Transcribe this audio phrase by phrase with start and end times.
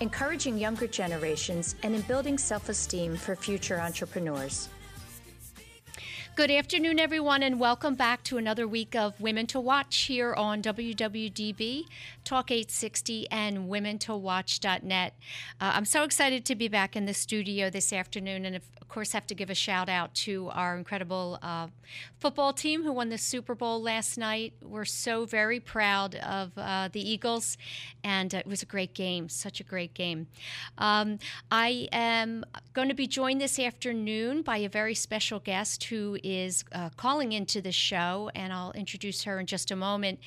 [0.00, 4.68] encouraging younger generations, and in building self esteem for future entrepreneurs.
[6.36, 10.62] Good afternoon, everyone, and welcome back to another week of Women to Watch here on
[10.62, 11.84] WWDB,
[12.30, 15.14] Talk 860, and WomenToWatch.net.
[15.60, 19.12] Uh, I'm so excited to be back in the studio this afternoon, and of course,
[19.12, 21.68] have to give a shout out to our incredible uh,
[22.18, 24.52] football team who won the Super Bowl last night.
[24.62, 27.56] We're so very proud of uh, the Eagles,
[28.04, 30.26] and it was a great game, such a great game.
[30.76, 31.18] Um,
[31.50, 36.64] I am going to be joined this afternoon by a very special guest who is
[36.72, 40.18] uh, calling into the show, and I'll introduce her in just a moment.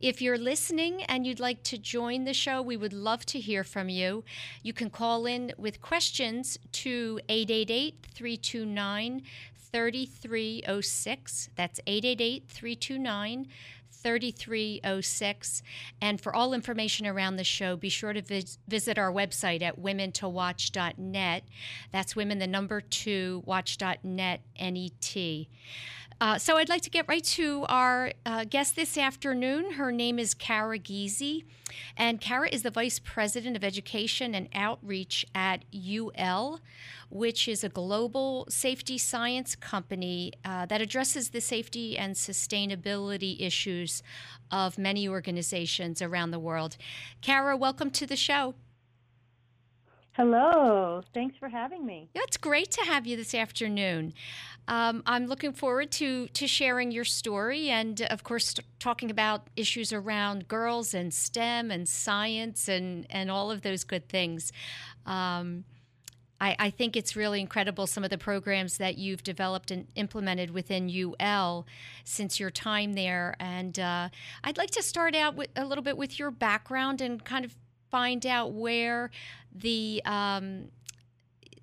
[0.00, 3.64] If you're listening and you'd like to join the show, we would love to hear
[3.64, 4.24] from you.
[4.62, 9.22] You can call in with questions to 888 329
[9.72, 11.48] 3306.
[11.56, 13.48] That's 888 329
[14.02, 15.62] 3306.
[16.00, 19.80] And for all information around the show, be sure to vis- visit our website at
[19.80, 21.44] womentowatch.net.
[21.92, 25.48] That's women, the number two, watch.net, N E T.
[26.20, 29.72] Uh, so I'd like to get right to our uh, guest this afternoon.
[29.72, 31.44] Her name is Cara Gizzi,
[31.96, 36.60] and Cara is the Vice President of Education and Outreach at UL,
[37.10, 44.02] which is a global safety science company uh, that addresses the safety and sustainability issues
[44.50, 46.76] of many organizations around the world.
[47.20, 48.54] Cara, welcome to the show.
[50.14, 51.00] Hello.
[51.14, 52.10] Thanks for having me.
[52.14, 54.12] It's great to have you this afternoon.
[54.68, 59.92] Um, I'm looking forward to to sharing your story and, of course, talking about issues
[59.92, 64.52] around girls and STEM and science and and all of those good things.
[65.04, 65.64] Um,
[66.40, 70.50] I, I, think it's really incredible some of the programs that you've developed and implemented
[70.50, 71.66] within UL
[72.02, 73.36] since your time there.
[73.38, 74.08] And uh,
[74.42, 77.54] I'd like to start out with a little bit with your background and kind of
[77.92, 79.10] find out where
[79.54, 80.68] the um,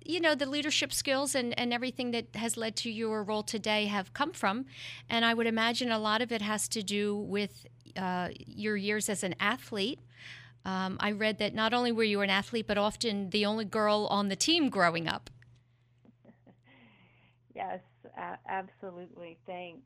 [0.04, 3.86] you know the leadership skills and, and everything that has led to your role today
[3.86, 4.66] have come from.
[5.08, 7.66] And i would imagine a lot of it has to do with
[7.96, 10.00] uh, your years as an athlete.
[10.64, 14.06] Um, i read that not only were you an athlete but often the only girl
[14.10, 15.30] on the team growing up.
[17.54, 17.80] Yes
[18.48, 19.38] absolutely.
[19.46, 19.80] Thanks.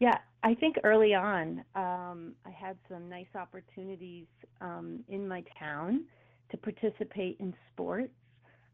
[0.00, 4.26] Yeah, I think early on, um, I had some nice opportunities
[4.60, 6.04] um, in my town
[6.50, 8.12] to participate in sports.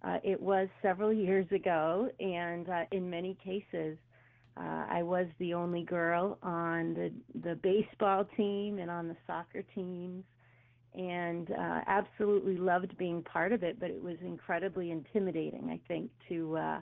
[0.02, 3.98] Uh, it was several years ago, and uh, in many cases,
[4.56, 7.12] uh, I was the only girl on the
[7.42, 10.24] the baseball team and on the soccer teams,
[10.94, 13.78] and uh, absolutely loved being part of it.
[13.78, 16.80] But it was incredibly intimidating, I think, to uh,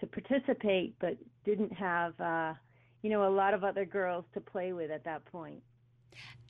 [0.00, 2.52] to participate, but didn't have uh,
[3.02, 5.62] you know, a lot of other girls to play with at that point.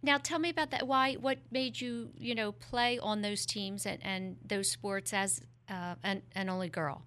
[0.03, 0.87] Now, tell me about that.
[0.87, 1.15] Why?
[1.15, 5.95] What made you, you know, play on those teams and, and those sports as uh,
[6.05, 7.03] an, an only girl?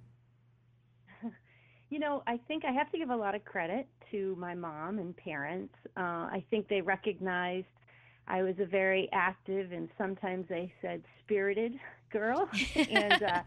[1.90, 5.00] you know, I think I have to give a lot of credit to my mom
[5.00, 5.74] and parents.
[5.97, 7.68] Uh, I think they recognized
[8.28, 11.73] I was a very active and sometimes they said spirited
[12.12, 13.41] girl, and uh,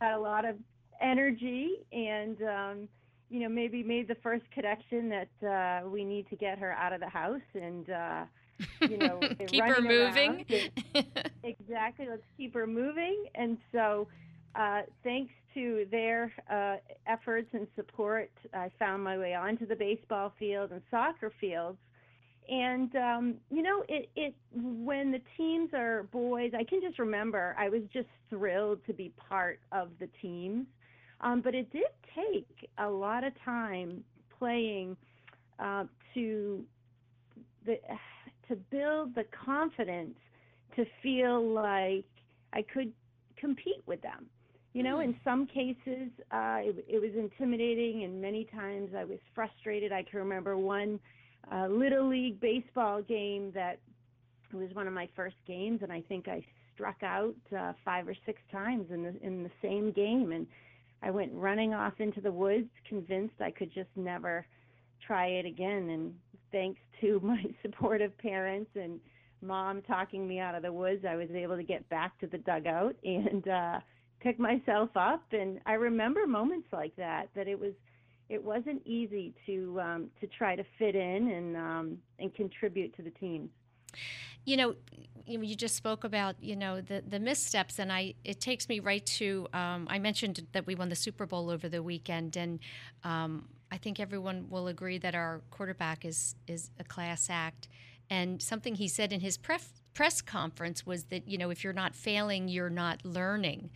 [0.00, 0.56] had a lot of
[1.00, 2.42] energy and.
[2.42, 2.88] Um,
[3.32, 5.48] you know, maybe made the first connection that
[5.82, 8.24] uh, we need to get her out of the house and, uh,
[8.82, 10.44] you know, keep her moving.
[11.42, 12.06] exactly.
[12.10, 13.24] Let's keep her moving.
[13.34, 14.06] And so,
[14.54, 16.76] uh, thanks to their uh,
[17.06, 21.78] efforts and support, I found my way onto the baseball field and soccer fields.
[22.48, 27.54] And um, you know, it it when the teams are boys, I can just remember
[27.58, 30.66] I was just thrilled to be part of the teams
[31.22, 31.84] um, but it did
[32.14, 34.02] take a lot of time
[34.38, 34.96] playing
[35.58, 35.84] uh,
[36.14, 36.64] to
[37.64, 37.78] the
[38.48, 40.16] to build the confidence
[40.74, 42.04] to feel like
[42.52, 42.92] I could
[43.36, 44.26] compete with them.
[44.72, 49.18] You know, in some cases, uh, it, it was intimidating, and many times I was
[49.34, 49.92] frustrated.
[49.92, 50.98] I can remember one
[51.52, 53.78] uh, little league baseball game that
[54.52, 58.14] was one of my first games, and I think I struck out uh, five or
[58.24, 60.46] six times in the in the same game, and
[61.02, 64.46] I went running off into the woods, convinced I could just never
[65.06, 65.90] try it again.
[65.90, 66.14] And
[66.50, 69.00] thanks to my supportive parents and
[69.40, 72.38] mom talking me out of the woods, I was able to get back to the
[72.38, 73.80] dugout and uh,
[74.22, 75.22] pick myself up.
[75.32, 77.28] And I remember moments like that.
[77.34, 77.72] That it was
[78.28, 83.02] it wasn't easy to um, to try to fit in and um, and contribute to
[83.02, 83.50] the team.
[84.44, 84.74] You know,
[85.26, 89.04] you just spoke about you know the the missteps, and I it takes me right
[89.06, 92.58] to um, I mentioned that we won the Super Bowl over the weekend, and
[93.04, 97.68] um, I think everyone will agree that our quarterback is is a class act.
[98.10, 101.72] And something he said in his pref- press conference was that you know if you're
[101.72, 103.70] not failing, you're not learning.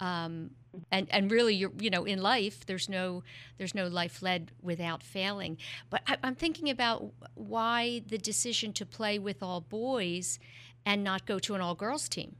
[0.00, 0.50] Um,
[0.90, 3.22] and and really, you're you know in life there's no
[3.58, 5.58] there's no life led without failing.
[5.90, 10.38] But I, I'm thinking about why the decision to play with all boys
[10.86, 12.36] and not go to an all girls team.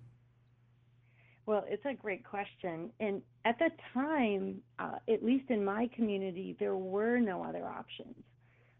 [1.47, 2.91] Well, it's a great question.
[3.01, 8.15] And at the time, uh, at least in my community, there were no other options.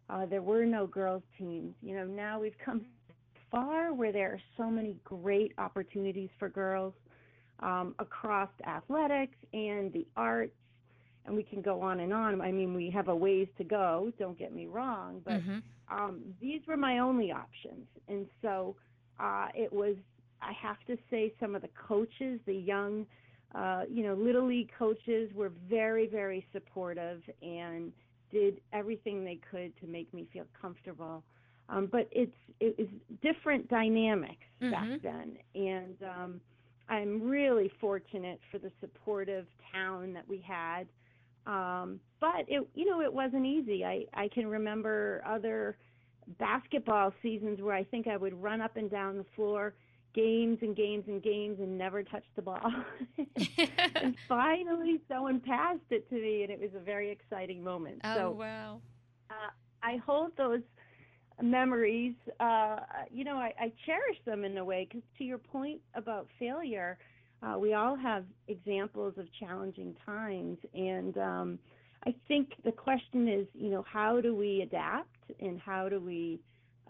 [0.09, 1.75] Uh, there were no girls' teams.
[1.83, 2.85] You know, now we've come
[3.51, 6.95] far where there are so many great opportunities for girls
[7.61, 10.53] um, across athletics and the arts,
[11.27, 12.41] and we can go on and on.
[12.41, 14.13] I mean, we have a ways to go.
[14.19, 15.59] Don't get me wrong, but mm-hmm.
[15.95, 18.75] um, these were my only options, and so
[19.19, 19.97] uh, it was
[20.43, 23.07] I have to say some of the coaches, the young,
[23.55, 27.93] uh, you know, little league coaches were very, very supportive and
[28.33, 31.23] did everything they could to make me feel comfortable.
[31.69, 32.89] Um, but it's it was
[33.23, 34.73] different dynamics mm-hmm.
[34.73, 36.41] back then, and um,
[36.91, 40.89] I'm really fortunate for the supportive town that we had.
[41.47, 43.85] Um, but it you know it wasn't easy.
[43.85, 45.79] I I can remember other
[46.39, 49.75] basketball seasons where I think I would run up and down the floor
[50.13, 52.73] games and games and games and never touched the ball.
[53.97, 58.01] and finally, someone passed it to me, and it was a very exciting moment.
[58.05, 58.81] Oh, so, wow.
[59.31, 59.51] Uh,
[59.83, 60.63] I hold those
[61.43, 62.77] memories, uh,
[63.11, 66.99] you know, I, I cherish them in a way because to your point about failure,
[67.43, 70.59] uh, we all have examples of challenging times.
[70.75, 71.59] And um,
[72.07, 76.41] I think the question is, you know, how do we adapt and how do we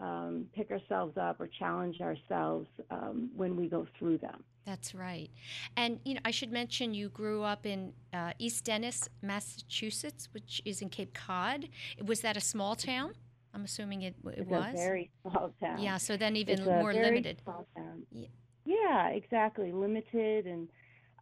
[0.01, 4.43] um, pick ourselves up or challenge ourselves um, when we go through them.
[4.65, 5.29] That's right.
[5.75, 10.61] And you know, I should mention you grew up in uh, East Dennis, Massachusetts, which
[10.65, 11.69] is in Cape Cod.
[12.03, 13.13] Was that a small town?
[13.53, 14.73] I'm assuming it, it it's was.
[14.73, 15.81] a very small town.
[15.81, 17.41] Yeah, so then even it's more very limited.
[17.43, 18.03] Small town.
[18.11, 18.27] Yeah.
[18.65, 19.71] yeah, exactly.
[19.71, 20.67] Limited, and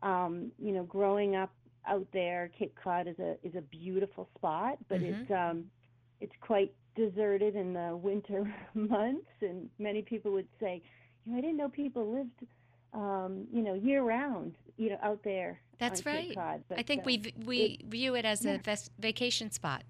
[0.04, 1.52] um, you know, growing up
[1.88, 5.22] out there, Cape Cod is a is a beautiful spot, but mm-hmm.
[5.22, 5.66] it's um,
[6.22, 10.82] it's quite deserted in the winter months, and many people would say,
[11.26, 12.46] you know, I didn't know people lived,
[12.94, 15.60] um, you know, year round, you know, out there.
[15.80, 16.36] That's right.
[16.36, 18.58] Cod, I think uh, we we it, view it as yeah.
[18.66, 19.84] a vacation spot.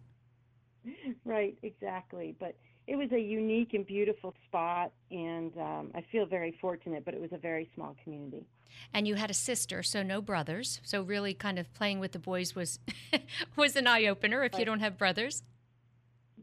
[1.26, 2.36] Right, exactly.
[2.40, 2.56] But
[2.88, 7.06] it was a unique and beautiful spot, and um, I feel very fortunate.
[7.06, 8.46] But it was a very small community.
[8.94, 10.80] And you had a sister, so no brothers.
[10.84, 12.80] So really, kind of playing with the boys was
[13.56, 14.60] was an eye opener if right.
[14.60, 15.44] you don't have brothers.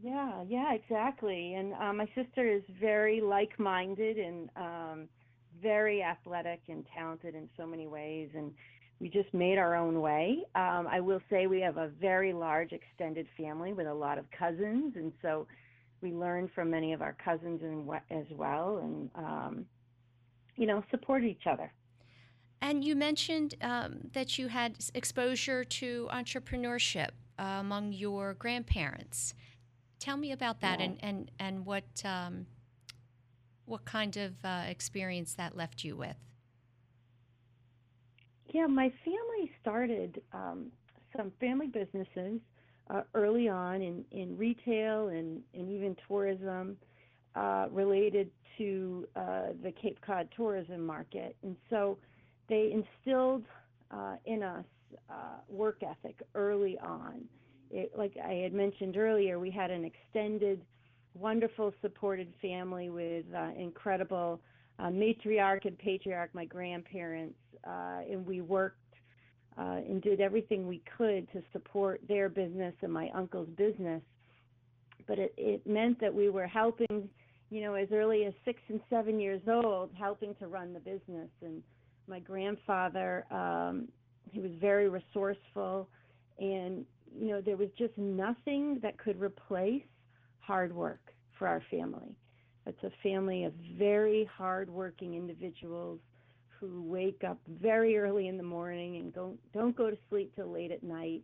[0.03, 1.55] Yeah, yeah, exactly.
[1.55, 5.09] And uh, my sister is very like minded and um,
[5.61, 8.29] very athletic and talented in so many ways.
[8.35, 8.53] And
[8.99, 10.39] we just made our own way.
[10.55, 14.25] Um, I will say we have a very large extended family with a lot of
[14.31, 14.95] cousins.
[14.97, 15.47] And so
[16.01, 19.67] we learned from many of our cousins and as well and, um,
[20.57, 21.71] you know, support each other.
[22.63, 29.35] And you mentioned um, that you had exposure to entrepreneurship uh, among your grandparents.
[29.99, 30.87] Tell me about that yeah.
[30.87, 32.47] and, and, and what, um,
[33.67, 36.17] what kind of uh, experience that left you with.
[38.53, 40.67] Yeah, my family started um,
[41.17, 42.41] some family businesses
[42.91, 46.77] uh, early on in, in retail and, and even tourism
[47.35, 51.37] uh, related to uh, the Cape Cod tourism market.
[51.43, 51.99] And so
[52.49, 53.45] they instilled
[53.91, 54.65] uh, in us
[55.11, 57.25] uh, work ethic early on
[57.71, 60.63] it, like I had mentioned earlier, we had an extended,
[61.15, 64.41] wonderful, supported family with uh, incredible
[64.79, 68.79] uh, matriarch and patriarch, my grandparents, uh, and we worked
[69.59, 74.03] uh, and did everything we could to support their business and my uncle's business.
[75.07, 77.09] But it, it meant that we were helping,
[77.51, 81.31] you know, as early as six and seven years old, helping to run the business.
[81.43, 81.63] And
[82.07, 83.89] my grandfather um,
[84.31, 85.89] he was very resourceful,
[86.39, 86.85] and
[87.19, 89.83] you know there was just nothing that could replace
[90.41, 91.01] hard work
[91.39, 92.15] for our family.
[92.67, 96.01] It's a family of very hardworking individuals
[96.59, 100.51] who wake up very early in the morning and don't don't go to sleep till
[100.51, 101.23] late at night.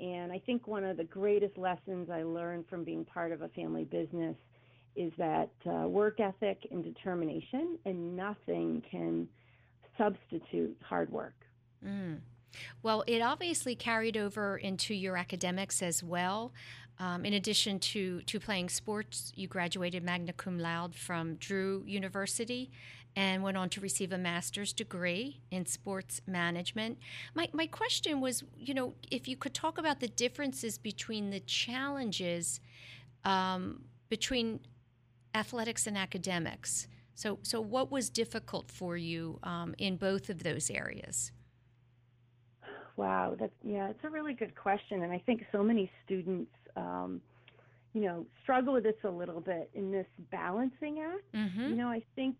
[0.00, 3.48] And I think one of the greatest lessons I learned from being part of a
[3.48, 4.36] family business
[4.94, 9.28] is that uh, work ethic and determination, and nothing can
[9.96, 11.34] substitute hard work.
[11.84, 12.18] Mm.
[12.82, 16.52] Well, it obviously carried over into your academics as well.
[17.00, 22.70] Um, in addition to, to playing sports, you graduated magna cum laude from Drew University
[23.14, 26.98] and went on to receive a master's degree in sports management.
[27.34, 31.40] My, my question was you know, if you could talk about the differences between the
[31.40, 32.60] challenges
[33.24, 34.60] um, between
[35.34, 36.88] athletics and academics.
[37.14, 41.32] So, so what was difficult for you um, in both of those areas?
[42.96, 47.20] Wow, yeah, it's a really good question, and I think so many students, um,
[47.94, 51.24] you know, struggle with this a little bit in this balancing act.
[51.34, 51.70] Mm-hmm.
[51.70, 52.36] You know, I think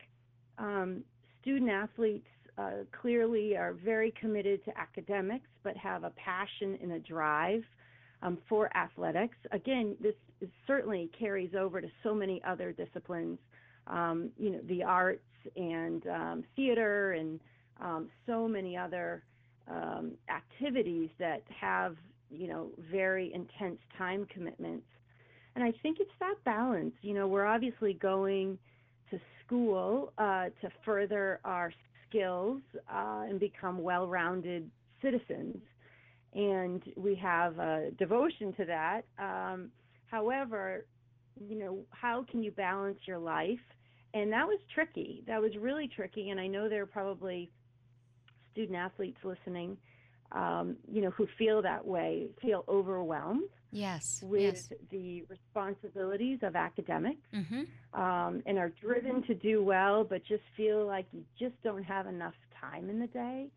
[0.59, 1.03] um,
[1.41, 2.27] student athletes
[2.59, 7.63] uh, clearly are very committed to academics, but have a passion and a drive
[8.23, 9.37] um, for athletics.
[9.53, 10.15] Again, this
[10.67, 13.39] certainly carries over to so many other disciplines.
[13.87, 15.23] Um, you know, the arts
[15.57, 17.41] and um, theater and
[17.81, 19.23] um, so many other
[19.71, 21.97] um, activities that have
[22.31, 24.87] you know very intense time commitments.
[25.55, 28.59] And i think it's that balance you know we're obviously going
[29.11, 31.73] to school uh, to further our
[32.09, 32.61] skills
[32.93, 34.71] uh, and become well-rounded
[35.03, 35.57] citizens.
[36.35, 39.03] And we have a devotion to that.
[39.19, 39.71] Um,
[40.11, 40.85] however
[41.41, 43.59] you know how can you balance your life?
[44.15, 45.23] And that was tricky.
[45.27, 46.31] That was really tricky.
[46.31, 47.51] And i know there are probably
[48.53, 49.77] student athletes listening,
[50.33, 53.49] um, you know, who feel that way, feel overwhelmed.
[53.71, 54.23] Yes.
[54.23, 54.73] With yes.
[54.91, 58.01] the responsibilities of academics mm-hmm.
[58.01, 62.07] um, and are driven to do well, but just feel like you just don't have
[62.07, 63.51] enough time in the day.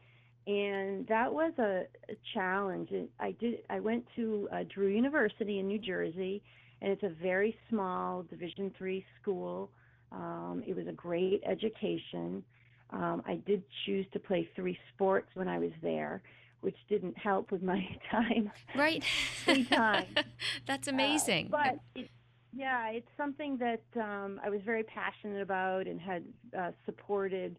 [0.47, 2.89] And that was a, a challenge.
[3.19, 3.59] I did.
[3.69, 6.41] I went to uh, Drew University in New Jersey,
[6.81, 9.69] and it's a very small Division three school.
[10.11, 12.43] Um, it was a great education.
[12.89, 16.21] Um, I did choose to play three sports when I was there,
[16.61, 18.51] which didn't help with my time.
[18.75, 19.03] Right.
[19.43, 20.07] Free time.
[20.65, 21.47] That's amazing.
[21.47, 22.09] Uh, but it,
[22.53, 26.23] yeah, it's something that um, I was very passionate about and had
[26.57, 27.57] uh, supported,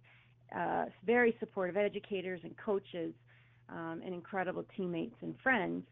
[0.54, 3.12] uh, very supportive educators and coaches
[3.68, 5.84] um, and incredible teammates and friends.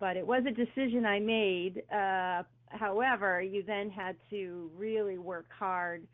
[0.00, 1.82] But it was a decision I made.
[1.92, 6.06] Uh, however, you then had to really work hard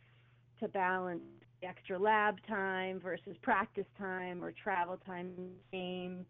[0.60, 1.22] to balance
[1.64, 5.32] extra lab time versus practice time or travel time
[5.72, 6.26] games.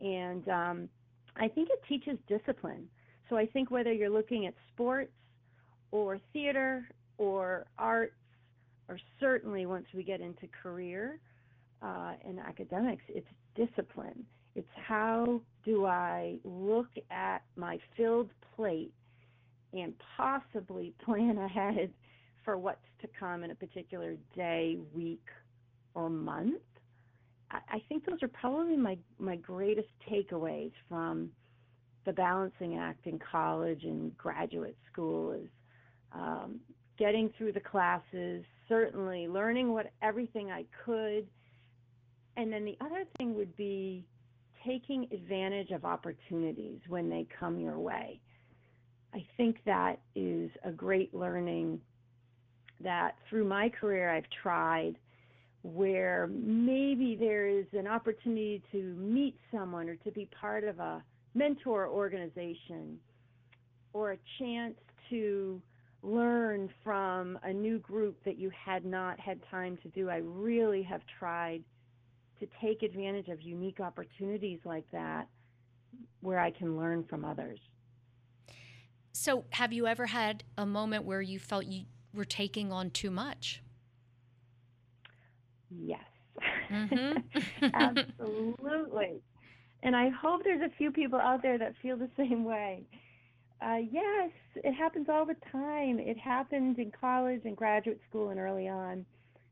[0.00, 0.88] And um,
[1.36, 2.88] I think it teaches discipline.
[3.28, 5.12] So I think whether you're looking at sports
[5.92, 8.14] or theater or arts,
[8.88, 11.20] or certainly once we get into career
[11.82, 14.24] uh, and academics, it's discipline.
[14.56, 18.92] It's how do I look at my filled plate
[19.72, 21.92] and possibly plan ahead
[22.44, 25.26] for what's to come in a particular day, week,
[25.94, 26.62] or month.
[27.52, 31.30] I, think those are probably my, my greatest takeaways from
[32.06, 35.48] the balancing act in college and graduate school is
[36.12, 36.60] um,
[36.96, 41.26] getting through the classes, certainly learning what everything I could.
[42.36, 44.04] And then the other thing would be
[44.64, 48.20] taking advantage of opportunities when they come your way.
[49.12, 51.80] I think that is a great learning
[52.82, 54.96] that through my career I've tried
[55.62, 61.02] where maybe there is an opportunity to meet someone or to be part of a
[61.34, 62.98] mentor organization
[63.92, 64.74] or a chance
[65.10, 65.60] to
[66.02, 70.08] learn from a new group that you had not had time to do.
[70.08, 71.62] I really have tried
[72.38, 75.28] to take advantage of unique opportunities like that
[76.20, 77.58] where I can learn from others.
[79.12, 81.84] So, have you ever had a moment where you felt you
[82.14, 83.62] we're taking on too much.
[85.70, 86.00] Yes.
[86.70, 87.64] Mm-hmm.
[87.74, 89.20] Absolutely.
[89.82, 92.82] And I hope there's a few people out there that feel the same way.
[93.62, 95.98] Uh, yes, it happens all the time.
[95.98, 99.04] It happens in college and graduate school and early on,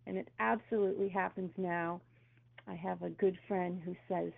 [0.06, 2.00] and it absolutely happens now.
[2.66, 4.32] I have a good friend who says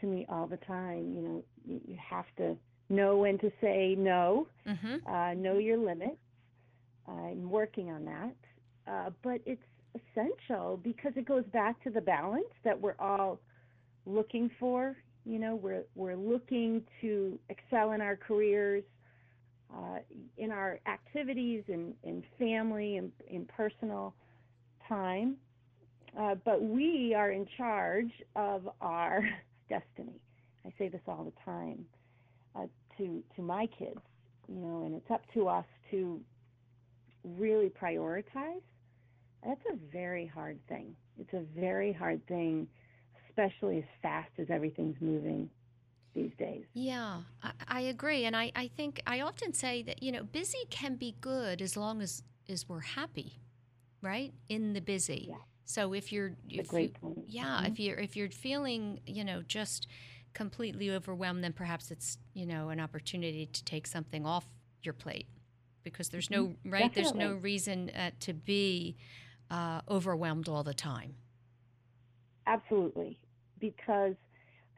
[0.00, 2.56] to me all the time, you know, you have to
[2.88, 5.10] know when to say no, mm-hmm.
[5.10, 6.18] uh, know your limits,
[7.08, 8.34] I'm working on that.
[8.90, 9.62] Uh, but it's
[9.94, 13.40] essential because it goes back to the balance that we're all
[14.04, 14.96] looking for.
[15.24, 18.84] You know, we're we're looking to excel in our careers,
[19.74, 19.98] uh,
[20.38, 24.14] in our activities, in in family, and in, in personal
[24.88, 25.36] time.
[26.18, 29.28] Uh, but we are in charge of our
[29.68, 30.20] destiny.
[30.64, 31.84] I say this all the time
[32.54, 32.66] uh,
[32.98, 34.00] to to my kids,
[34.48, 36.20] you know, and it's up to us to
[37.36, 38.62] really prioritize.
[39.44, 40.94] That's a very hard thing.
[41.18, 42.68] It's a very hard thing,
[43.28, 45.50] especially as fast as everything's moving
[46.14, 46.64] these days.
[46.74, 50.58] Yeah, I, I agree, and I, I think I often say that you know busy
[50.70, 53.38] can be good as long as as we're happy,
[54.02, 54.32] right?
[54.48, 55.26] In the busy.
[55.30, 55.36] Yeah.
[55.64, 57.18] So if you're, if great you, point.
[57.26, 57.72] yeah, Mhm.
[57.72, 59.86] if you're if you're feeling, you know, just
[60.34, 64.46] completely overwhelmed, then perhaps it's you know an opportunity to take something off
[64.82, 65.26] your plate
[65.86, 67.42] because there's no right, there's no Mm-hmm.
[67.42, 68.96] Reason uh, to be
[69.50, 71.14] uh, overwhelmed all the time.
[72.46, 73.18] Absolutely,
[73.60, 74.14] because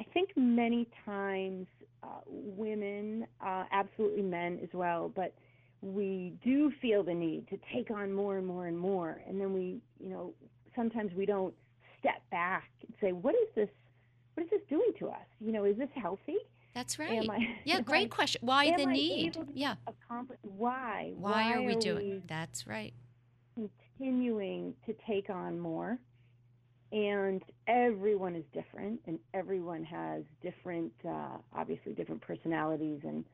[0.00, 1.66] I think many times
[2.02, 5.34] uh, women, uh, absolutely men as well, but
[5.80, 9.52] we do feel the need to take on more and more and more, and then
[9.54, 10.34] we, you know,
[10.76, 11.54] sometimes we don't
[11.98, 13.68] step back and say, "What is this?
[14.34, 15.26] What is this doing to us?
[15.40, 16.36] You know, is this healthy?
[16.74, 17.28] That's right.
[17.28, 18.40] I, yeah, great question.
[18.44, 19.36] Why the I need?
[19.54, 19.74] Yeah.
[19.86, 21.12] accomplish why?
[21.16, 22.22] Why, are we doing?
[22.26, 22.94] That's right.
[23.54, 25.98] continuing to take on more
[26.92, 33.24] and everyone is different and everyone has different uh, obviously different personalities and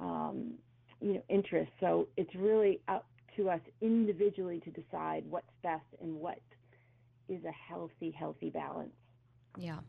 [0.00, 0.54] um,
[1.00, 6.14] you know interests so it's really up to us individually to decide what's best and
[6.14, 6.40] what
[7.28, 8.92] is a healthy healthy balance
[9.58, 9.80] Yeah.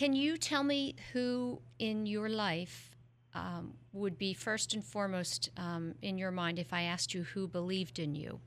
[0.00, 2.90] Can you tell me who in your life
[3.34, 7.46] um, would be first and foremost um, in your mind if I asked you who
[7.46, 8.40] believed in you?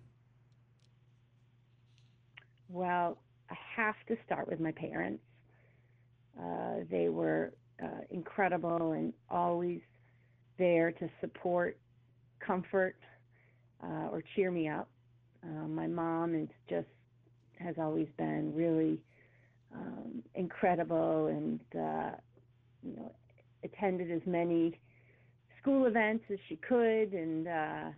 [2.70, 3.20] Well,
[3.52, 5.22] I have to start with my parents.
[6.42, 9.82] Uh, they were uh, incredible and always
[10.58, 11.78] there to support,
[12.40, 12.96] comfort,
[13.84, 14.90] uh, or cheer me up.
[15.44, 16.88] Uh, my mom is just
[17.60, 19.00] has always been really
[19.76, 22.12] um, incredible and uh,
[22.82, 23.12] you know
[23.64, 24.80] attended as many
[25.62, 27.90] school events as she could and uh,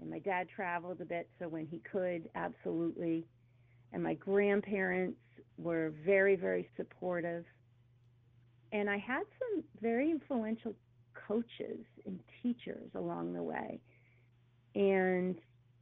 [0.00, 3.26] and my dad traveled a bit so when he could absolutely.
[3.92, 5.18] And my grandparents
[5.58, 7.44] were very very supportive.
[8.72, 10.74] And i had some very influential
[11.28, 13.80] coaches and teachers along the way.
[14.74, 15.36] And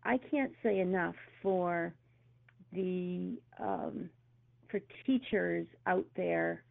[0.05, 1.95] i can't say enough for
[2.73, 4.11] the um,
[4.71, 6.63] for teachers out there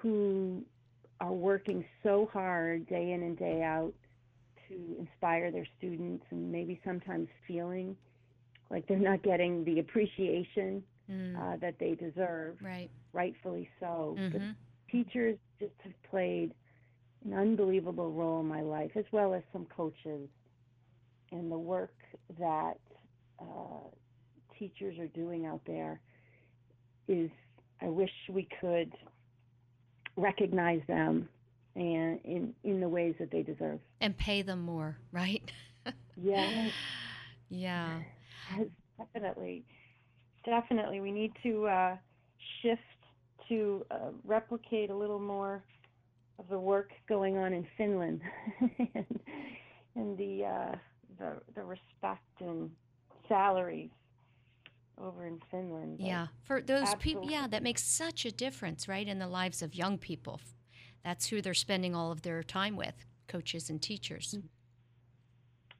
[0.00, 0.62] who
[1.20, 3.92] are working so hard day in and day out
[4.68, 7.96] to inspire their students and maybe sometimes feeling
[8.70, 12.90] like they're not getting the appreciation Mm, uh, that they deserve, right.
[13.12, 14.20] rightfully so.
[14.32, 14.52] The hmm
[14.90, 16.54] teachers just have played
[17.24, 20.28] an unbelievable role in my life, as well as some coaches.
[21.32, 21.94] And the work
[22.38, 22.78] that
[23.40, 23.88] uh,
[24.58, 26.00] teachers are doing out there
[27.08, 27.30] is,
[27.80, 28.92] I wish we could
[30.16, 31.28] recognize them
[31.76, 33.80] and in in the ways that they deserve.
[34.00, 35.42] And pay them more, right?
[36.22, 36.72] Yes.
[37.48, 38.00] yeah.
[38.58, 38.66] Yes,
[38.98, 39.64] definitely,
[40.44, 41.00] definitely.
[41.00, 41.96] We need to uh,
[42.60, 42.80] shift
[43.48, 45.62] to uh, replicate a little more
[46.38, 48.20] of the work going on in Finland,
[48.60, 49.20] and,
[49.94, 50.76] and the, uh,
[51.18, 52.70] the the respect and
[53.28, 53.90] salaries
[55.02, 56.00] over in Finland.
[56.00, 56.28] Yeah.
[56.42, 59.98] For those people, yeah, that makes such a difference, right, in the lives of young
[59.98, 60.40] people.
[61.04, 64.36] That's who they're spending all of their time with, coaches and teachers.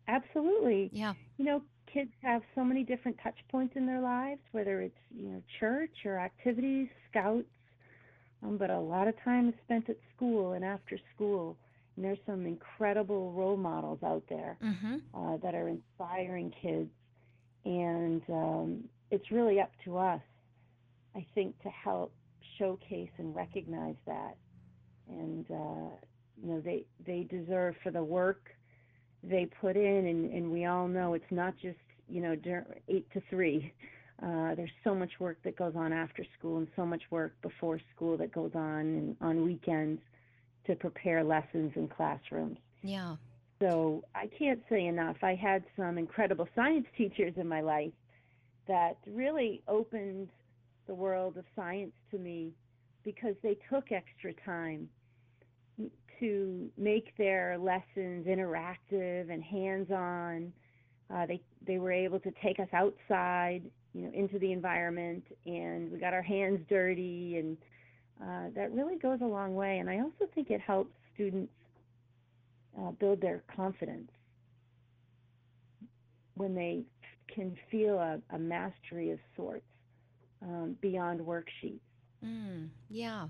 [0.08, 0.90] Absolutely.
[0.92, 1.14] Yeah.
[1.36, 5.28] you know, kids have so many different touch points in their lives, whether it's, you
[5.28, 7.46] know, church or activities, scouts,
[8.42, 11.56] um, but a lot of time is spent at school and after school.
[11.96, 14.96] And there's some incredible role models out there Mm-hmm.
[15.14, 16.90] uh, that are inspiring kids.
[17.64, 20.22] And um, it's really up to us,
[21.14, 22.12] I think, to help
[22.58, 24.36] showcase and recognize that.
[25.08, 25.96] And, uh,
[26.42, 28.50] you know, they, they deserve for the work
[29.22, 32.36] they put in, and, and we all know it's not just you know
[32.88, 33.72] eight to three.
[34.22, 37.80] Uh, there's so much work that goes on after school, and so much work before
[37.94, 40.00] school that goes on and on weekends
[40.66, 42.58] to prepare lessons in classrooms.
[42.82, 43.16] Yeah.
[43.60, 45.16] So I can't say enough.
[45.22, 47.92] I had some incredible science teachers in my life
[48.68, 50.28] that really opened
[50.86, 52.52] the world of science to me
[53.04, 54.88] because they took extra time
[56.18, 60.52] to make their lessons interactive and hands-on.
[61.12, 63.62] Uh, they they were able to take us outside,
[63.94, 67.56] you know, into the environment, and we got our hands dirty and
[68.22, 69.78] uh, that really goes a long way.
[69.78, 71.52] And I also think it helps students
[72.78, 74.10] uh, build their confidence
[76.34, 76.82] when they
[77.34, 79.64] can feel a, a mastery of sorts
[80.42, 81.80] um, beyond worksheets.
[82.24, 83.28] Mm, yeah.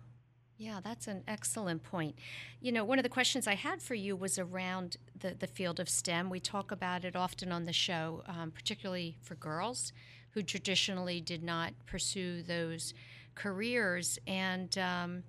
[0.58, 2.16] Yeah, that's an excellent point.
[2.60, 5.80] You know, one of the questions I had for you was around the, the field
[5.80, 6.28] of STEM.
[6.28, 9.94] We talk about it often on the show, um, particularly for girls
[10.32, 12.92] who traditionally did not pursue those
[13.34, 14.18] careers.
[14.26, 15.22] And um,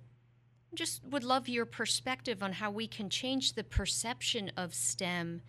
[0.74, 5.40] just would love your perspective on how we can change the perception of STEM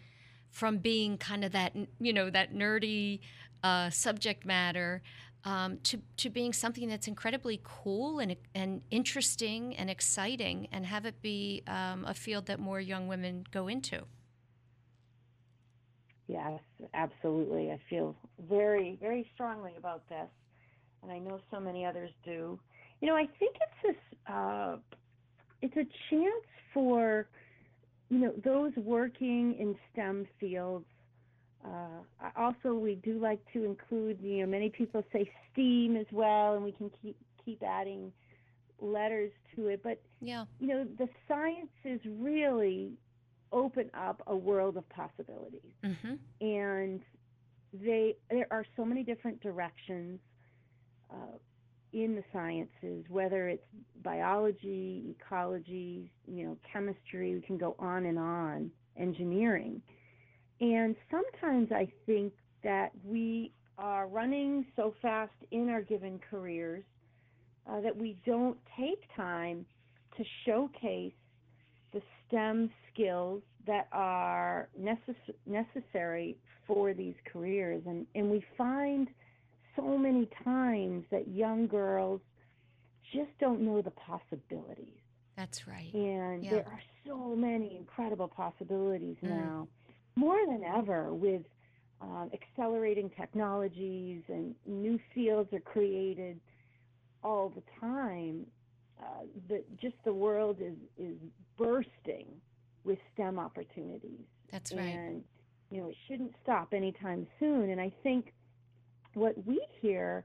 [0.53, 3.19] from being kind of that, you know, that nerdy
[3.63, 5.01] uh, subject matter
[5.43, 11.05] um, to, to being something that's incredibly cool and, and interesting and exciting and have
[11.05, 14.03] it be um, a field that more young women go into.
[16.27, 16.61] Yes,
[16.93, 17.71] absolutely.
[17.71, 18.15] I feel
[18.47, 20.29] very, very strongly about this,
[21.01, 22.59] and I know so many others do.
[23.01, 24.77] You know, I think it's this, uh,
[25.61, 27.27] it's a chance for,
[28.13, 30.85] you know, those working in STEM fields
[31.65, 36.55] uh, also, we do like to include, you know, many people say STEAM as well,
[36.55, 38.11] and we can keep keep adding
[38.81, 39.81] letters to it.
[39.81, 42.91] But yeah, you know, the sciences really
[43.51, 46.15] open up a world of possibilities, mm-hmm.
[46.41, 47.01] and
[47.73, 50.19] they there are so many different directions
[51.11, 51.37] uh,
[51.93, 53.63] in the sciences, whether it's
[54.03, 57.35] biology, ecology, you know, chemistry.
[57.35, 58.71] We can go on and on.
[58.95, 59.81] Engineering
[60.63, 62.31] and sometimes I think
[62.63, 66.83] that we are running so fast in our given careers
[67.69, 69.65] uh, that we don't take time
[70.17, 71.13] to showcase
[71.91, 77.83] the STEM skills that are necess- necessary for these careers.
[77.85, 79.09] And, and we find
[79.75, 82.21] so many times that young girls
[83.13, 84.99] just don't know the possibilities.
[85.35, 85.93] That's right.
[85.93, 86.51] And yeah.
[86.51, 89.29] there are so many incredible possibilities mm.
[89.29, 89.67] now
[90.15, 91.41] more than ever with
[92.01, 96.39] um, accelerating technologies and new fields are created
[97.23, 98.45] all the time.
[99.01, 101.17] Uh, the, just the world is is
[101.57, 102.27] bursting
[102.83, 104.25] with STEM opportunities.
[104.51, 104.83] That's right.
[104.83, 105.23] And
[105.71, 107.69] you know it shouldn't stop anytime soon.
[107.69, 108.33] And I think
[109.13, 110.23] what we hear,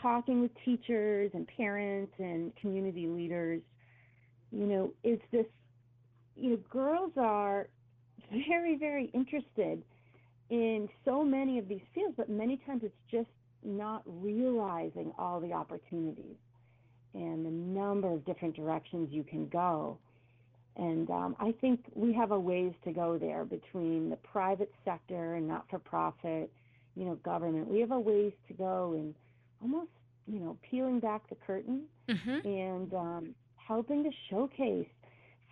[0.00, 3.60] talking with teachers and parents and community leaders,
[4.50, 5.46] you know, is this.
[6.36, 7.66] You know, girls are
[8.30, 9.82] very, very interested
[10.50, 13.28] in so many of these fields, but many times it's just
[13.64, 16.36] not realizing all the opportunities
[17.14, 19.98] and the number of different directions you can go.
[20.76, 25.34] And um, I think we have a ways to go there between the private sector
[25.34, 26.52] and not for profit,
[26.98, 27.68] you know, government.
[27.68, 29.14] We have a ways to go in
[29.62, 29.90] almost,
[30.26, 32.46] you know, peeling back the curtain mm-hmm.
[32.46, 34.86] and um, helping to showcase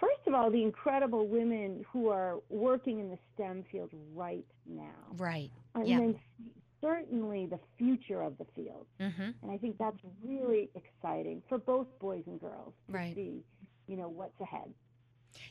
[0.01, 4.95] first of all, the incredible women who are working in the STEM field right now.
[5.17, 5.51] Right.
[5.75, 5.99] And yeah.
[5.99, 6.17] then
[6.81, 8.87] certainly the future of the field.
[9.01, 9.31] Mm-hmm.
[9.43, 13.15] And I think that's really exciting for both boys and girls to right.
[13.15, 13.43] see,
[13.87, 14.73] you know, what's ahead.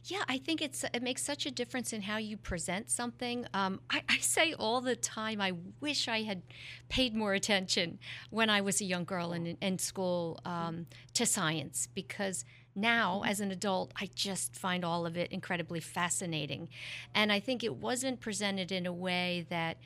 [0.04, 3.46] Yeah, I think it's it makes such a difference in how you present something.
[3.54, 6.44] Um, I, I, say all the time, I wish I had
[6.90, 11.88] paid more attention when I was a young girl in, in school um, to science
[11.94, 12.46] because
[12.78, 16.70] now as an adult i just find all of it incredibly fascinating.
[17.14, 19.78] And i think it wasn't presented in a way that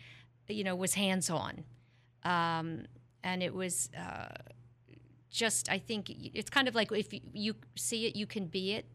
[0.47, 1.63] you know was hands-on.
[2.23, 2.85] Um,
[3.23, 4.29] and it was uh,
[5.29, 8.85] just i think it's kind of like if you see it you can be it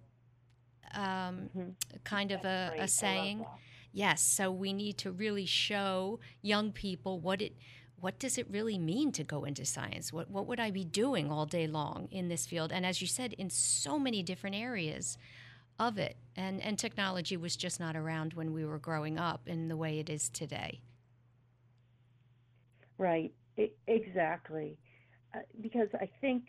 [0.95, 1.71] um, mm-hmm.
[2.05, 3.45] kind of a, a saying
[3.93, 7.55] yes so we need to really show young people what it
[8.01, 10.13] what does it really mean to go into science?
[10.13, 12.71] What, what would I be doing all day long in this field?
[12.71, 15.17] And as you said, in so many different areas
[15.79, 16.17] of it.
[16.37, 19.99] And, and technology was just not around when we were growing up in the way
[19.99, 20.81] it is today.
[22.99, 24.77] Right, it, exactly.
[25.35, 26.45] Uh, because I think,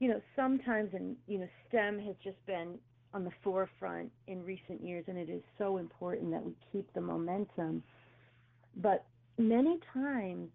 [0.00, 2.78] you know, sometimes, and, you know, STEM has just been
[3.14, 7.00] on the forefront in recent years, and it is so important that we keep the
[7.00, 7.82] momentum.
[8.76, 9.04] But
[9.38, 10.50] many times,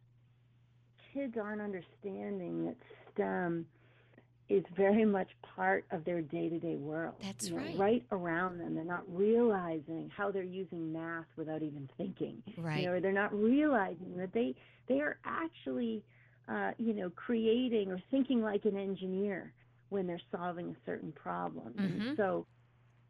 [1.13, 2.75] kids aren't understanding that
[3.13, 3.65] STEM
[4.49, 7.15] is very much part of their day-to-day world.
[7.21, 7.77] That's you know, right.
[7.77, 12.43] Right around them, they're not realizing how they're using math without even thinking.
[12.57, 12.81] Right.
[12.81, 14.55] You know, they're not realizing that they
[14.87, 16.03] they are actually,
[16.49, 19.53] uh, you know, creating or thinking like an engineer
[19.93, 21.73] when they're solving a certain problem.
[21.79, 22.15] Mm-hmm.
[22.17, 22.45] So,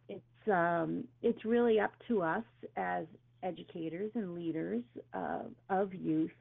[0.09, 2.43] it's um, it's really up to us
[2.77, 3.05] as
[3.41, 6.31] educators and leaders uh, of youth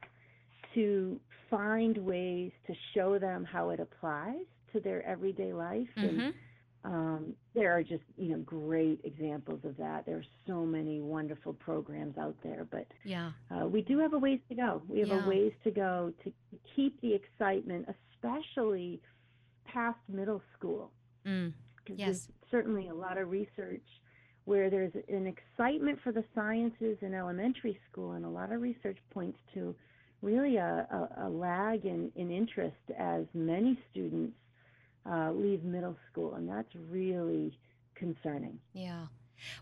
[0.75, 1.19] to
[1.51, 5.89] find ways to show them how it applies to their everyday life.
[5.99, 6.21] Mm-hmm.
[6.21, 6.35] And
[6.85, 10.05] um, there are just you know great examples of that.
[10.07, 14.19] There are so many wonderful programs out there, but yeah, uh, we do have a
[14.19, 14.83] ways to go.
[14.89, 15.25] We have Yeah.
[15.25, 16.33] a ways to go to
[16.75, 19.01] keep the excitement, especially
[19.65, 20.91] past middle school.
[21.27, 21.53] mm,
[21.89, 21.99] Yes.
[21.99, 23.83] There's certainly a lot of research
[24.45, 28.99] where there's an excitement for the sciences in elementary school, and a lot of research
[29.11, 29.75] points to
[30.21, 30.87] really a,
[31.19, 34.37] a, a lag in, in interest as many students
[35.11, 37.57] uh, leave middle school, and that's really
[37.95, 38.59] concerning.
[38.75, 39.07] yeah.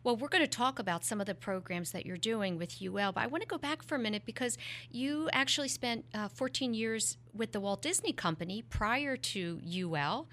[0.04, 3.12] Well, we're going to talk about some of the programs that you're doing with UL,
[3.12, 4.58] but I want to go back for a minute because
[4.90, 10.28] you actually spent uh, 14 years with the Walt Disney Company prior to UL.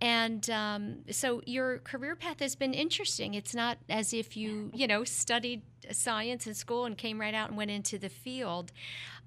[0.00, 3.34] And um, so your career path has been interesting.
[3.34, 7.48] It's not as if you, you know, studied science in school and came right out
[7.48, 8.72] and went into the field.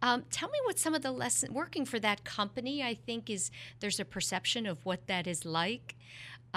[0.01, 3.51] Um, tell me what some of the lessons working for that company, I think, is
[3.79, 5.95] there's a perception of what that is like.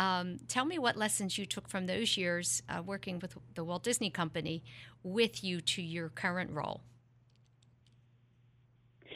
[0.00, 3.82] Um, tell me what lessons you took from those years uh, working with the Walt
[3.82, 4.64] Disney Company
[5.02, 6.80] with you to your current role.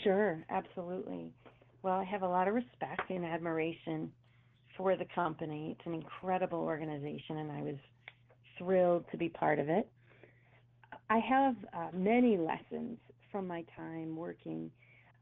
[0.02, 1.32] Sure, absolutely.
[1.82, 4.12] Well, I have a lot of respect and admiration
[4.76, 5.74] for the company.
[5.74, 7.76] It's an incredible organization, and I was
[8.58, 9.88] thrilled to be part of it.
[11.08, 12.98] I have uh, many lessons
[13.32, 14.70] from my time working.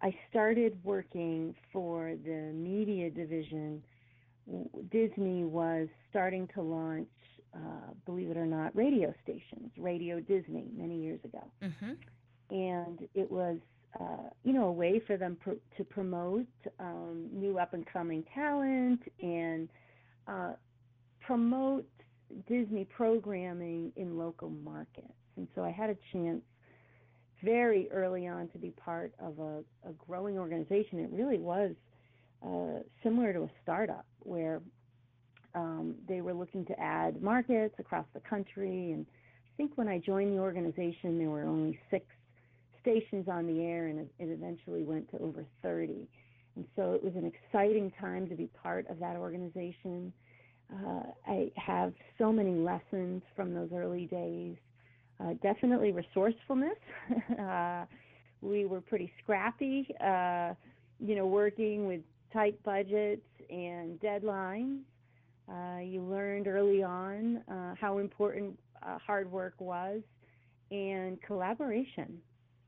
[0.02, 3.80] I started working for the media division.
[4.90, 7.08] Disney was starting to launch,
[7.54, 11.92] uh, believe it or not, radio stations, Radio Disney, many years ago Mm-hmm.
[12.50, 13.58] and it was
[14.00, 15.36] uh, you know a way for them
[15.76, 16.46] to promote
[16.80, 19.68] um, new up and coming talent and
[20.26, 20.52] uh,
[21.20, 21.86] promote
[22.48, 25.12] Disney programming in local markets.
[25.36, 26.42] And so I had a chance
[27.44, 30.98] very early on to be part of a, a growing organization.
[31.00, 31.72] It really was
[32.44, 34.60] uh, similar to a startup where
[35.54, 38.92] um, they were looking to add markets across the country.
[38.92, 42.06] And I think when I joined the organization, there were only six
[42.80, 46.08] stations on the air, and it, eventually went to over 30.
[46.56, 50.12] And so it was an exciting time to be part of that organization.
[50.72, 54.56] Uh, I have so many lessons from those early days.
[55.20, 56.78] Uh, definitely resourcefulness.
[57.40, 57.84] uh,
[58.40, 60.54] we were pretty scrappy, uh,
[60.98, 62.00] you know, working with
[62.32, 64.80] tight budgets and deadlines.
[65.48, 70.00] Uh, you learned early on uh, how important uh, hard work was
[70.70, 72.18] and collaboration.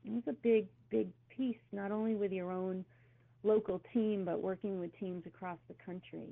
[0.05, 2.85] It was a big, big piece, not only with your own
[3.43, 6.29] local team, but working with teams across the country.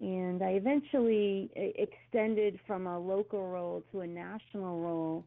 [0.00, 5.24] And I eventually e- extended from a local role to a national role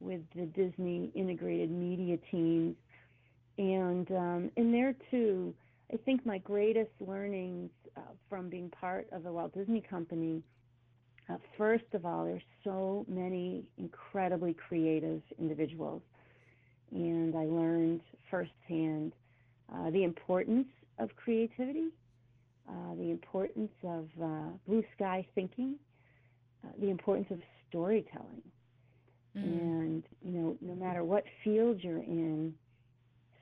[0.00, 2.76] with the Disney integrated media teams.
[3.58, 5.54] And um, in there too,
[5.92, 10.42] I think my greatest learnings uh, from being part of the Walt Disney Company,
[11.28, 16.00] uh, first of all, there's so many incredibly creative individuals.
[16.92, 18.00] And I learned
[18.30, 19.12] firsthand
[19.72, 21.88] uh, the importance of creativity,
[22.68, 25.76] uh, the importance of uh, blue sky thinking,
[26.64, 28.42] uh, the importance of storytelling.
[29.36, 29.42] Mm.
[29.42, 32.54] And, you know, no matter what field you're in,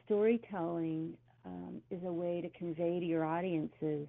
[0.04, 4.08] storytelling um, is a way to convey to your audiences,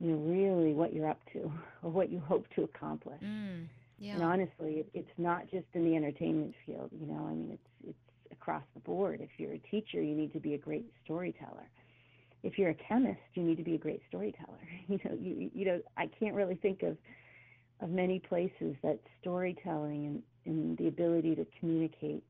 [0.00, 3.20] you know, really what you're up to or what you hope to accomplish.
[3.22, 3.66] Mm.
[3.98, 4.14] Yeah.
[4.14, 6.90] And honestly, it, it's not just in the entertainment field.
[6.92, 9.20] You know, I mean, it's it's across the board.
[9.20, 11.68] If you're a teacher, you need to be a great storyteller.
[12.44, 14.58] If you're a chemist, you need to be a great storyteller.
[14.88, 16.96] You know, you you know, I can't really think of
[17.80, 22.22] of many places that storytelling and, and the ability to communicate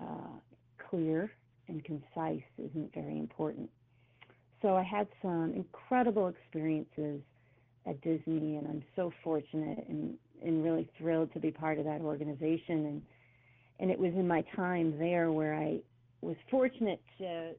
[0.00, 0.38] uh,
[0.88, 1.30] clear
[1.68, 3.70] and concise isn't very important.
[4.62, 7.20] So I had some incredible experiences
[7.86, 12.00] at Disney, and I'm so fortunate and, and really thrilled to be part of that
[12.00, 12.86] organization.
[12.86, 13.02] And
[13.80, 15.78] and it was in my time there where I
[16.20, 17.52] was fortunate to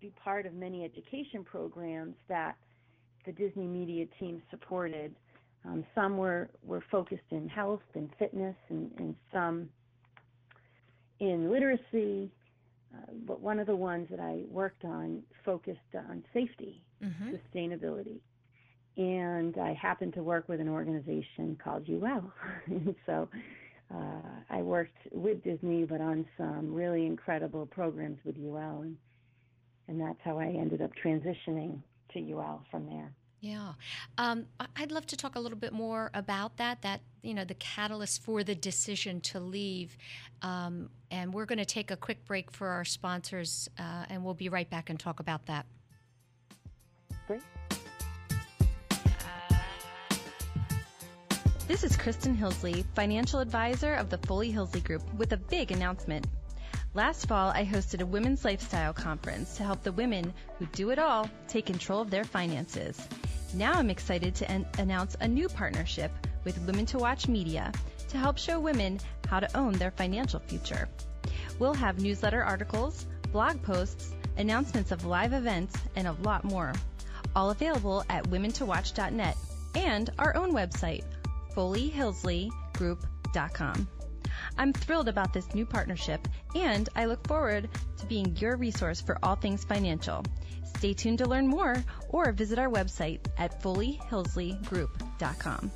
[0.00, 2.56] be part of many education programs that
[3.26, 5.14] the Disney media team supported.
[5.64, 9.68] Um, some were, were focused in health and fitness, and, and some
[11.20, 12.30] in literacy.
[12.94, 17.30] Uh, but one of the ones that I worked on focused on safety, Mm-hmm.
[17.36, 18.18] sustainability.
[18.96, 22.32] And I happened to work with an organization called UL.
[22.66, 23.28] and so
[23.94, 24.20] uh,
[24.50, 28.80] I worked with Disney, but on some really incredible programs with UL.
[28.82, 28.96] And,
[29.86, 31.78] and that's how I ended up transitioning
[32.14, 33.12] to UL from there.
[33.40, 33.74] Yeah,
[34.16, 34.46] um,
[34.76, 36.82] I'd love to talk a little bit more about that.
[36.82, 39.96] That you know the catalyst for the decision to leave,
[40.42, 44.34] um, and we're going to take a quick break for our sponsors, uh, and we'll
[44.34, 45.66] be right back and talk about that.
[47.28, 47.42] Great.
[51.68, 56.26] This is Kristen Hillsley, financial advisor of the Foley Hillsley Group, with a big announcement.
[56.94, 60.98] Last fall, I hosted a women's lifestyle conference to help the women who do it
[60.98, 63.06] all take control of their finances.
[63.54, 66.10] Now I'm excited to en- announce a new partnership
[66.44, 67.72] with Women to Watch Media
[68.08, 70.88] to help show women how to own their financial future.
[71.58, 76.72] We'll have newsletter articles, blog posts, announcements of live events, and a lot more.
[77.34, 79.36] All available at womentowatch.net
[79.74, 81.04] and our own website,
[81.54, 83.88] foleyhillsleygroup.com.
[84.56, 89.18] I'm thrilled about this new partnership and I look forward to being your resource for
[89.22, 90.24] all things financial.
[90.76, 91.76] Stay tuned to learn more
[92.08, 95.70] or visit our website at foleyhillsleygroup.com.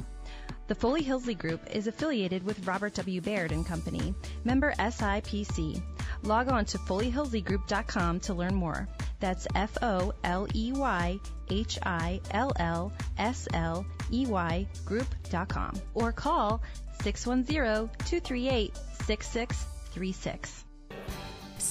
[0.69, 3.21] The Foley Hillsley Group is affiliated with Robert W.
[3.21, 5.83] Baird and Company, member SIPC.
[6.23, 8.89] Log on to foleyhillsleygroup.com to learn more.
[9.21, 15.81] That's F O L E Y H I L L S L E Y group.com
[15.95, 16.63] or call
[17.03, 20.65] 610 238 6636.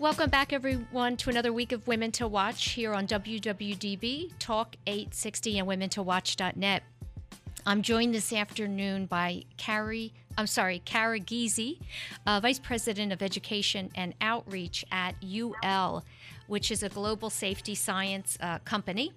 [0.00, 5.58] Welcome back, everyone, to another week of Women to Watch here on WWDB Talk 860
[5.58, 6.82] and WomenToWatch.net.
[7.66, 11.80] I'm joined this afternoon by Carrie, I'm sorry, Cara Gizzi,
[12.26, 16.02] uh, Vice President of Education and Outreach at UL,
[16.46, 19.12] which is a global safety science uh, company.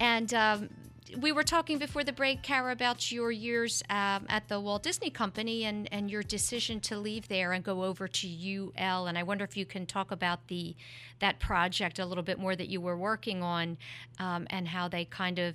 [0.00, 0.70] And um,
[1.16, 5.10] we were talking before the break, Cara, about your years um, at the Walt Disney
[5.10, 9.06] Company and, and your decision to leave there and go over to UL.
[9.06, 10.76] And I wonder if you can talk about the
[11.20, 13.76] that project a little bit more that you were working on
[14.18, 15.54] um, and how they kind of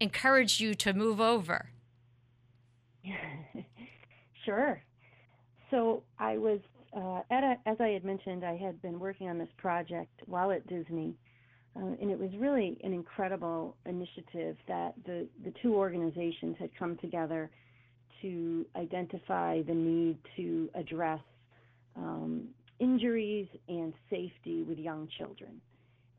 [0.00, 1.70] encouraged you to move over.
[4.44, 4.82] sure.
[5.70, 6.60] So I was,
[6.96, 10.66] uh, a, as I had mentioned, I had been working on this project while at
[10.66, 11.14] Disney
[11.78, 16.96] uh, and it was really an incredible initiative that the, the two organizations had come
[16.96, 17.50] together
[18.22, 21.20] to identify the need to address
[21.96, 22.48] um,
[22.80, 25.60] injuries and safety with young children.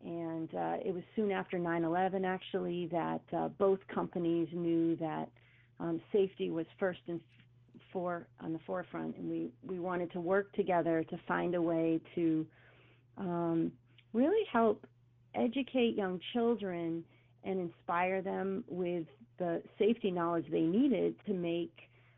[0.04, 5.28] And uh, it was soon after 9 11, actually, that uh, both companies knew that
[5.82, 7.20] um, safety was first and
[7.92, 12.00] for on the forefront, and we, we wanted to work together to find a way
[12.16, 12.46] to
[13.18, 13.72] um,
[14.14, 14.86] really help
[15.36, 17.04] educate young children
[17.44, 19.06] and inspire them with
[19.38, 21.74] the safety knowledge they needed to make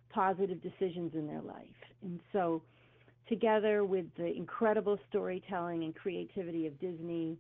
[0.10, 1.67] positive decisions in their life.
[2.02, 2.62] And so,
[3.30, 7.38] together with the incredible storytelling and creativity of Disney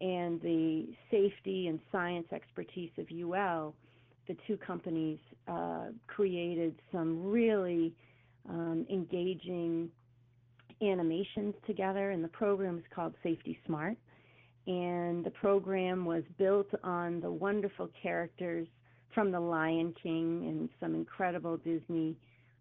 [0.00, 3.74] and the safety and science expertise of UL,
[4.28, 7.94] the two companies uh, created some really
[8.48, 9.90] um, engaging
[10.82, 13.96] animations together, and the program is called Safety Smart
[14.66, 18.66] and the program was built on the wonderful characters
[19.14, 22.16] from The Lion King and some incredible Disney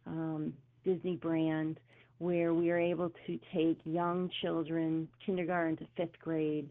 [0.05, 1.79] um, Disney brand,
[2.19, 6.69] where we are able to take young children, kindergarten to fifth grade,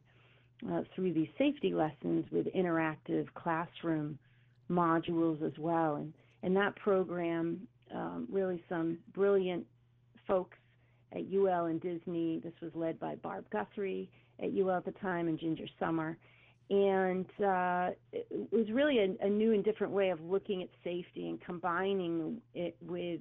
[0.70, 4.18] uh, through these safety lessons with interactive classroom
[4.70, 5.96] modules as well.
[5.96, 6.12] And
[6.44, 9.66] and that program, um, really some brilliant
[10.28, 10.58] folks
[11.12, 12.40] at UL and Disney.
[12.44, 14.10] This was led by Barb Guthrie
[14.42, 16.16] at UL at the time and Ginger Summer.
[16.70, 21.28] And uh, it was really a, a, new and different way of looking at safety
[21.28, 23.20] and combining it with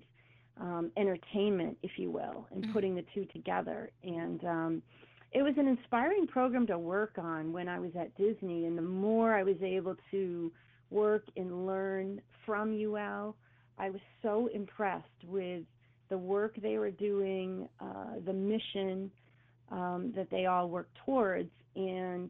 [0.61, 2.73] um, entertainment, if you will, and mm-hmm.
[2.73, 3.91] putting the two together.
[4.03, 4.81] And um,
[5.33, 8.65] it was an inspiring program to work on when I was at Disney.
[8.65, 10.51] And the more I was able to
[10.89, 13.35] work and learn from UL,
[13.77, 15.63] I was so impressed with
[16.09, 19.11] the work they were doing, uh, the mission,
[19.73, 21.49] um, that they all work towards.
[21.75, 22.29] And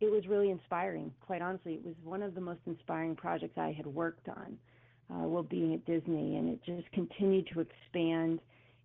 [0.00, 1.12] it was really inspiring.
[1.24, 4.58] Quite honestly, it was one of the most inspiring projects I had worked on
[5.10, 8.40] uh, while being at Disney, and it just continued to expand.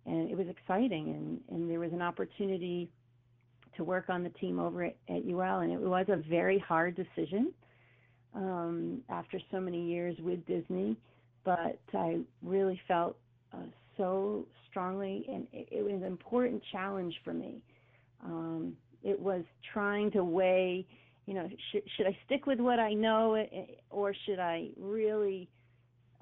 [0.06, 2.88] And it was exciting, and, and there was an opportunity
[3.76, 6.96] to work on the team over at, at UL, and it was a very hard
[6.96, 7.52] decision
[8.34, 10.96] um, after so many years with Disney.
[11.44, 13.16] But I really felt
[13.52, 17.62] uh, so strongly, and it, it, was an important challenge for me.
[18.24, 20.86] Um, it was trying to weigh,
[21.26, 24.70] you know, should, should I stick with what I know, eh, eh, or should I
[24.76, 25.48] really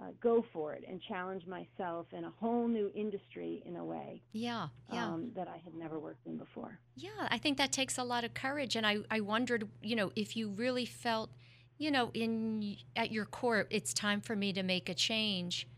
[0.00, 4.22] uh, go for it and challenge myself in a whole new industry in a way.
[4.32, 5.06] Yeah, yeah.
[5.06, 6.78] Um, that I had never worked in before.
[6.96, 10.12] Yeah, I think that takes a lot of courage, and I I wondered, you know,
[10.16, 11.30] if you really felt,
[11.78, 15.68] you know, in at your core, it's time for me to make a change,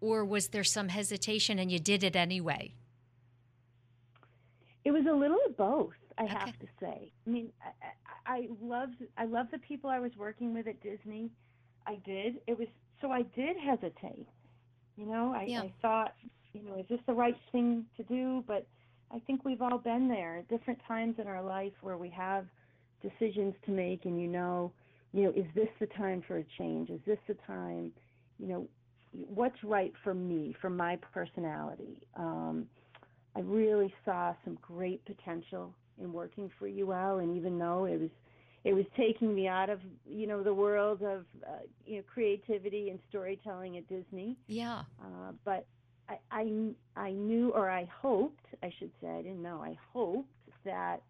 [0.00, 2.74] or was there some hesitation and you did it anyway?
[4.84, 5.92] It was a little of both.
[6.18, 6.32] I okay.
[6.32, 7.10] have to say.
[7.26, 10.80] I mean, I, I, I loved I love the people I was working with at
[10.82, 11.30] Disney.
[11.86, 12.36] I did.
[12.46, 12.68] It was
[13.00, 14.26] so I did hesitate.
[14.96, 15.62] You know, I, yeah.
[15.62, 16.14] I thought,
[16.52, 18.44] you know, is this the right thing to do?
[18.46, 18.66] But
[19.12, 22.46] I think we've all been there at different times in our life where we have
[23.02, 24.72] decisions to make, and you know,
[25.12, 26.90] you know, is this the time for a change?
[26.90, 27.92] Is this the time?
[28.38, 28.68] You know,
[29.12, 32.06] what's right for me, for my personality?
[32.16, 32.66] Um,
[33.36, 38.10] I really saw some great potential in working for UL, and even though it was
[38.64, 42.90] it was taking me out of you know the world of uh, you know creativity
[42.90, 44.36] and storytelling at Disney.
[44.46, 44.82] Yeah.
[45.00, 45.66] Uh, but
[46.08, 50.28] I, I I knew or I hoped I should say I didn't know I hoped
[50.64, 51.02] that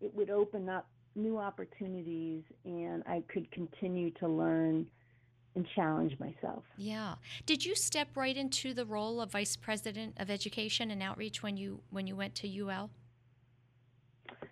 [0.00, 4.86] it would open up new opportunities and I could continue to learn
[5.54, 6.64] and challenge myself.
[6.76, 7.14] Yeah.
[7.46, 11.56] Did you step right into the role of vice president of education and outreach when
[11.56, 12.90] you when you went to UL?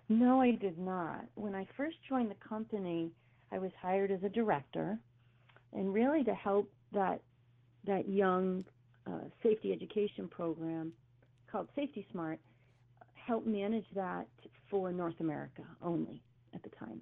[0.09, 1.25] No, I did not.
[1.35, 3.11] When I first joined the company,
[3.51, 4.99] I was hired as a director,
[5.73, 7.21] and really to help that
[7.85, 8.63] that young
[9.07, 10.93] uh, safety education program
[11.51, 12.39] called Safety Smart
[13.15, 14.27] help manage that
[14.69, 16.21] for North America only
[16.53, 17.01] at the time.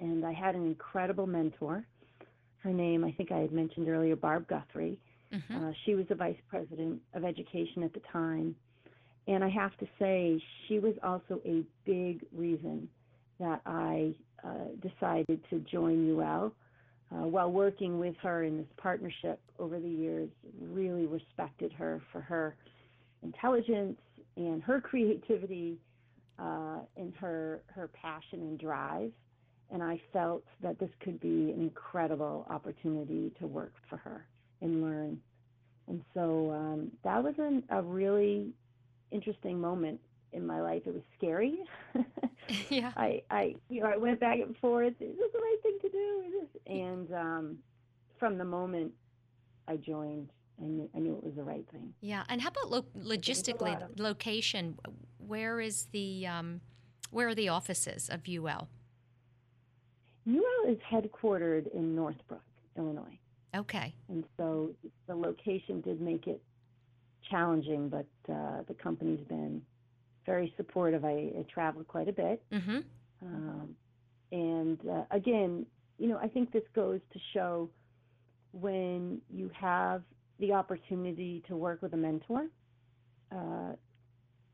[0.00, 1.84] And I had an incredible mentor.
[2.62, 4.98] Her name, I think I had mentioned earlier, Barb Guthrie.
[5.32, 5.68] Mm-hmm.
[5.68, 8.56] Uh, she was the vice president of education at the time
[9.28, 12.88] and I have to say, she was also a big reason
[13.38, 16.52] that I uh, decided to join UL.
[17.10, 20.30] Uh, while working with her in this partnership over the years,
[20.60, 22.56] really respected her for her
[23.22, 23.98] intelligence
[24.36, 25.78] and her creativity
[26.38, 29.10] uh, and her her passion and drive.
[29.70, 34.26] And I felt that this could be an incredible opportunity to work for her
[34.62, 35.20] and learn.
[35.88, 38.52] And so um, that was an, a really
[39.10, 40.00] interesting moment
[40.32, 40.82] in my life.
[40.86, 41.58] It was scary.
[42.68, 42.92] yeah.
[42.96, 44.94] I, I, you know, I went back and forth.
[45.00, 46.46] Is this the right thing to do?
[46.66, 47.58] And um,
[48.18, 48.92] from the moment
[49.66, 51.94] I joined, I knew, I knew it was the right thing.
[52.00, 52.24] Yeah.
[52.28, 54.78] And how about lo- logistically, location?
[55.18, 56.60] Where is the, um,
[57.10, 58.68] where are the offices of UL?
[60.28, 62.42] UL is headquartered in Northbrook,
[62.76, 63.18] Illinois.
[63.56, 63.94] Okay.
[64.08, 64.70] And so
[65.06, 66.42] the location did make it
[67.30, 69.62] challenging, but uh, the company's been
[70.26, 71.04] very supportive.
[71.04, 72.42] I, I traveled quite a bit.
[72.52, 72.78] Mm-hmm.
[73.22, 73.74] Um,
[74.30, 75.64] and uh, again,
[75.98, 77.70] you know, I think this goes to show
[78.52, 80.02] when you have
[80.38, 82.46] the opportunity to work with a mentor,
[83.32, 83.72] uh,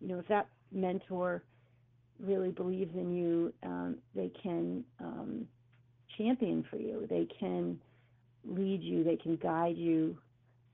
[0.00, 1.42] you know, if that mentor
[2.18, 5.46] really believes in you, um, they can um,
[6.16, 7.06] champion for you.
[7.08, 7.78] They can
[8.44, 9.04] lead you.
[9.04, 10.16] They can guide you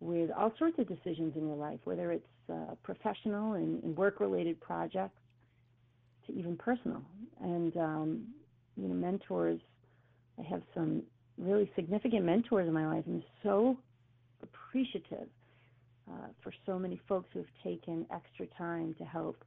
[0.00, 4.60] with all sorts of decisions in your life, whether it's uh, professional and, and work-related
[4.60, 5.20] projects
[6.26, 7.02] to even personal.
[7.40, 8.26] And um,
[8.76, 9.60] you know, mentors.
[10.38, 11.02] I have some
[11.36, 13.76] really significant mentors in my life, and I'm so
[14.42, 15.28] appreciative
[16.10, 19.44] uh, for so many folks who have taken extra time to help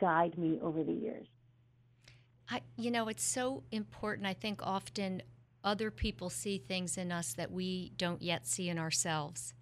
[0.00, 1.26] guide me over the years.
[2.50, 4.26] I, you know, it's so important.
[4.26, 5.22] I think often
[5.64, 9.52] other people see things in us that we don't yet see in ourselves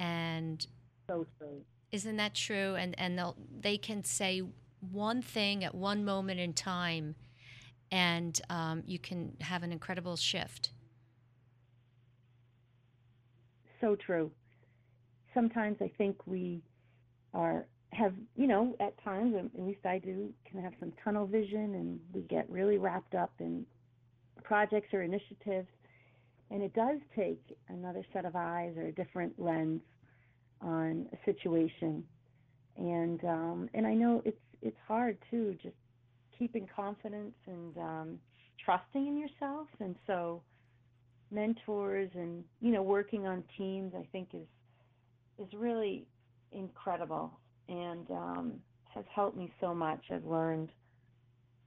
[0.00, 0.66] and
[1.06, 1.60] so true.
[1.92, 2.74] Isn't that true?
[2.74, 3.24] And and they
[3.60, 4.42] they can say
[4.90, 7.14] one thing at one moment in time,
[7.92, 10.70] and um, you can have an incredible shift.
[13.80, 14.30] So true.
[15.34, 16.62] Sometimes I think we
[17.34, 17.66] are
[18.00, 22.00] have you know at times at least I do can have some tunnel vision and
[22.12, 23.66] we get really wrapped up in
[24.42, 25.68] projects or initiatives
[26.50, 29.80] and it does take another set of eyes or a different lens
[30.60, 32.04] on a situation.
[32.76, 35.74] And um, and I know it's it's hard too, just
[36.38, 38.18] keeping confidence and um,
[38.64, 39.68] trusting in yourself.
[39.80, 40.42] And so,
[41.30, 44.46] mentors and you know working on teams, I think is
[45.38, 46.06] is really
[46.52, 47.38] incredible
[47.70, 48.52] and um,
[48.94, 50.04] has helped me so much.
[50.10, 50.70] I've learned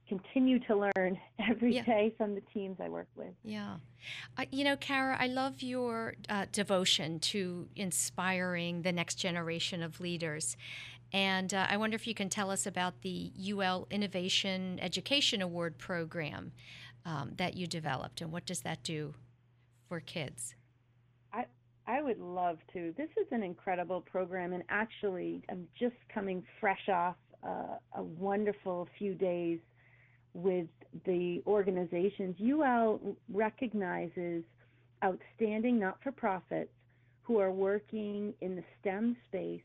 [0.06, 1.18] continue to learn
[1.50, 1.82] every Yeah.
[1.84, 3.32] day from the teams I work with.
[3.42, 3.76] Yeah.
[4.36, 10.00] Uh, you know, Cara, I love your uh, devotion to inspiring the next generation of
[10.00, 10.56] leaders.
[11.12, 15.78] And uh, I wonder if you can tell us about the UL Innovation Education Award
[15.78, 16.52] program
[17.06, 19.14] um, that you developed and what does that do
[19.88, 20.54] for kids?
[21.86, 22.94] I would love to.
[22.96, 27.16] This is an incredible program, and actually, I'm just coming fresh off
[27.46, 29.58] uh, a wonderful few days
[30.32, 30.66] with
[31.04, 32.36] the organizations.
[32.42, 33.00] UL
[33.32, 34.44] recognizes
[35.04, 36.72] outstanding not-for-profits
[37.22, 39.62] who are working in the STEM space,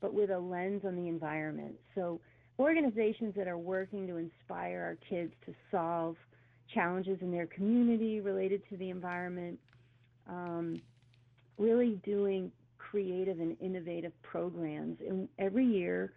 [0.00, 1.74] but with a lens on the environment.
[1.94, 2.20] So,
[2.58, 6.16] organizations that are working to inspire our kids to solve
[6.74, 9.58] challenges in their community related to the environment.
[10.28, 10.80] Um,
[11.60, 14.98] really doing creative and innovative programs.
[15.06, 16.12] And every year,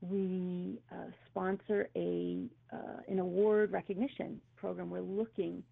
[0.00, 4.90] we uh, sponsor a uh, an award recognition program.
[4.90, 5.62] We're looking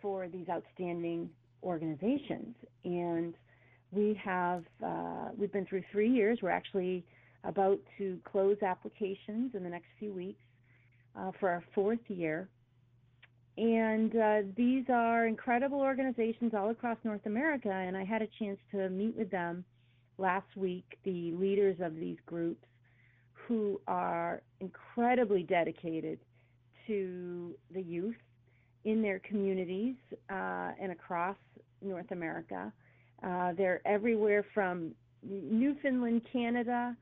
[0.00, 1.28] for these outstanding
[1.62, 2.54] organizations,
[2.84, 3.34] and
[3.90, 6.38] we have uh, we've been through three years.
[6.42, 7.04] We're actually
[7.44, 10.42] about to close applications in the next few weeks
[11.18, 12.48] uh, for our fourth year.
[13.58, 18.58] And uh, these are incredible organizations all across North America, and I had a chance
[18.70, 19.64] to meet with them
[20.16, 22.64] last week, the leaders of these groups,
[23.32, 26.20] who are incredibly dedicated
[26.86, 28.14] to the youth
[28.84, 29.96] in their communities
[30.30, 31.36] uh, and across
[31.82, 32.72] North America.
[33.24, 34.92] Uh, they're everywhere from
[35.24, 36.96] Newfoundland, Canada,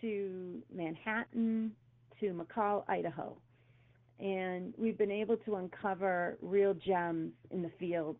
[0.00, 1.72] to Manhattan,
[2.20, 3.36] to McCall, Idaho
[4.20, 8.16] and we've been able to uncover real gems in the field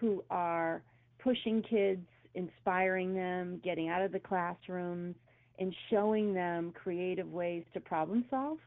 [0.00, 0.82] who are
[1.22, 5.14] pushing kids, inspiring them, getting out of the classrooms,
[5.58, 8.58] and showing them creative ways to problem solve.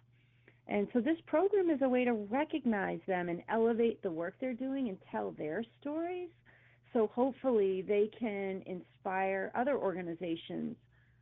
[0.68, 4.54] And so this program is a way to recognize them and elevate the work they're
[4.54, 6.30] doing and tell their stories.
[6.94, 10.76] So hopefully they can inspire other organizations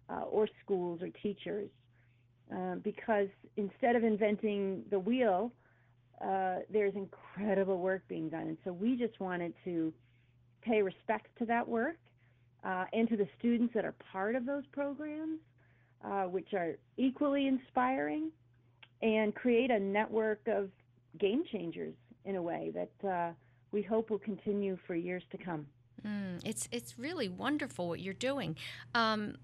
[0.09, 1.69] uh, or schools or teachers
[2.53, 3.27] uh, because
[3.57, 5.51] instead of inventing the wheel,
[6.21, 8.47] uh, there's incredible work being done.
[8.47, 9.93] And so we just wanted to
[10.61, 11.97] pay respect to that work
[12.63, 15.39] uh, and to the students that are part of those programs,
[16.03, 18.31] uh, which are equally inspiring,
[19.01, 20.69] and create a network of
[21.19, 21.93] game changers
[22.25, 23.31] in a way that uh,
[23.71, 25.65] we hope will continue for years to come.
[26.05, 28.55] Mm, it's it's really wonderful what you're doing.
[28.93, 29.35] Um,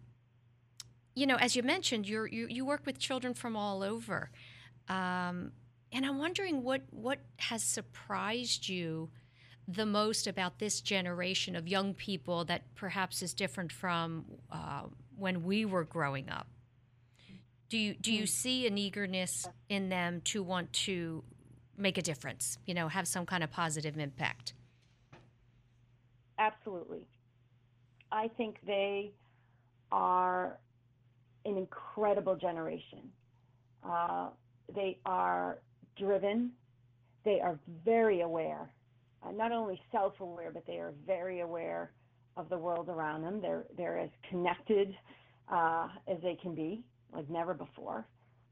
[1.15, 4.29] you know, as you mentioned, you you you work with children from all over,
[4.89, 5.51] um,
[5.91, 9.09] and I'm wondering what what has surprised you
[9.67, 14.83] the most about this generation of young people that perhaps is different from uh,
[15.15, 16.47] when we were growing up.
[17.69, 21.23] Do you do you see an eagerness in them to want to
[21.77, 22.57] make a difference?
[22.65, 24.53] You know, have some kind of positive impact.
[26.37, 27.07] Absolutely.
[28.11, 29.11] I think they
[29.91, 30.57] are
[31.45, 33.11] an incredible generation.
[33.83, 34.29] Uh,
[34.73, 35.59] they are
[35.97, 36.51] driven.
[37.25, 38.69] They are very aware,
[39.25, 41.91] uh, not only self-aware, but they are very aware
[42.35, 43.41] of the world around them.
[43.41, 44.95] They're they're as connected
[45.51, 46.83] uh, as they can be,
[47.13, 48.05] like never before,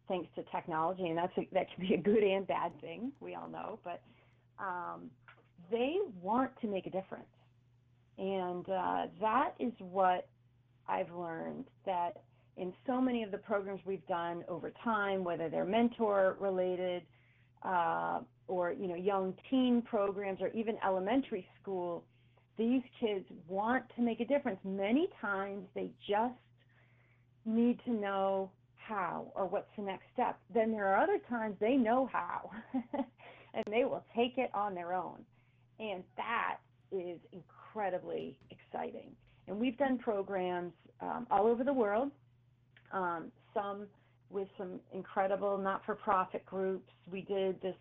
[0.08, 3.12] thanks to technology, and that's a, that can be a good and bad thing.
[3.20, 4.02] We all know, but
[4.60, 5.10] um,
[5.70, 7.26] they want to make a difference,
[8.18, 10.28] and uh, that is what
[10.88, 12.22] I've learned that
[12.58, 17.04] in so many of the programs we've done over time, whether they're mentor related
[17.64, 22.04] uh, or you know young teen programs or even elementary school,
[22.58, 24.60] these kids want to make a difference.
[24.64, 26.34] Many times they just
[27.46, 30.38] need to know how or what's the next step.
[30.54, 32.52] Then there are other times they know how
[33.54, 35.24] and they will take it on their own.
[35.80, 36.58] And that
[36.92, 39.12] is incredibly exciting.
[39.48, 42.12] And we've done programs um, all over the world
[42.94, 43.88] um, some
[44.30, 46.90] with some incredible not-for-profit groups.
[47.12, 47.76] We did this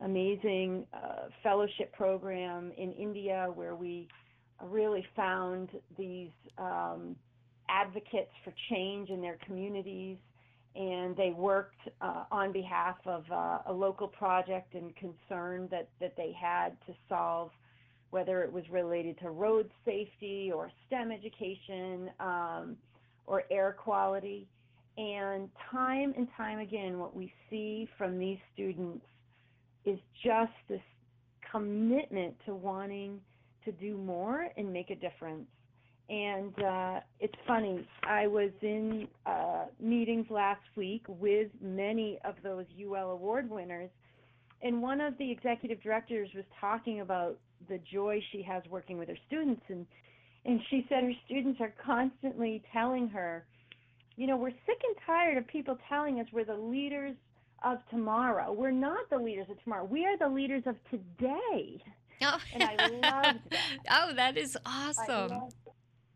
[0.00, 4.08] amazing uh, fellowship program in India where we
[4.62, 7.16] really found these um,
[7.68, 10.18] advocates for change in their communities,
[10.74, 16.14] and they worked uh, on behalf of uh, a local project and concern that, that
[16.16, 17.50] they had to solve,
[18.10, 22.10] whether it was related to road safety or STEM education.
[22.20, 22.76] Um,
[23.28, 24.48] or air quality.
[24.96, 29.04] And time and time again, what we see from these students
[29.84, 30.80] is just this
[31.52, 33.20] commitment to wanting
[33.64, 35.46] to do more and make a difference.
[36.08, 42.64] And uh, it's funny, I was in uh, meetings last week with many of those
[42.82, 43.90] UL award winners,
[44.62, 49.08] and one of the executive directors was talking about the joy she has working with
[49.08, 49.86] her students and
[50.48, 53.46] and she said her students are constantly telling her
[54.16, 57.14] you know we're sick and tired of people telling us we're the leaders
[57.64, 58.52] of tomorrow.
[58.52, 59.84] We're not the leaders of tomorrow.
[59.84, 61.82] We are the leaders of today.
[62.20, 62.38] Oh.
[62.52, 63.68] and i loved that.
[63.90, 65.50] Oh that is awesome.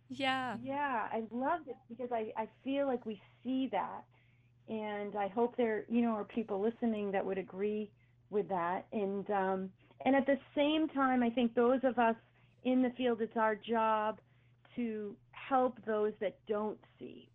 [0.09, 0.57] yeah.
[0.63, 4.05] Yeah i loved it because i i feel like we see that.
[4.69, 7.91] And i hope there you know are people listening that would agree
[8.31, 8.87] with that.
[8.93, 9.71] And um
[10.05, 12.17] and at the same time, I think those of us
[12.65, 14.19] in the field, it's our job
[14.77, 17.29] to help those that don't see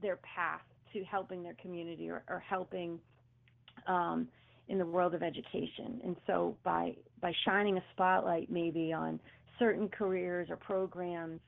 [0.00, 0.62] their path
[0.92, 2.98] to helping their community or, or helping
[3.86, 4.28] um,
[4.68, 6.00] in the world of education.
[6.04, 9.20] And so by by shining a spotlight maybe on
[9.58, 11.40] certain careers or programs,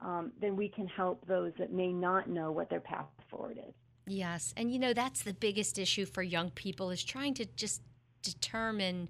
[0.00, 3.74] um, then we can help those that may not know what their path forward is.
[4.06, 7.82] Yes, and you know that's the biggest issue for young people is trying to just
[8.22, 9.08] determine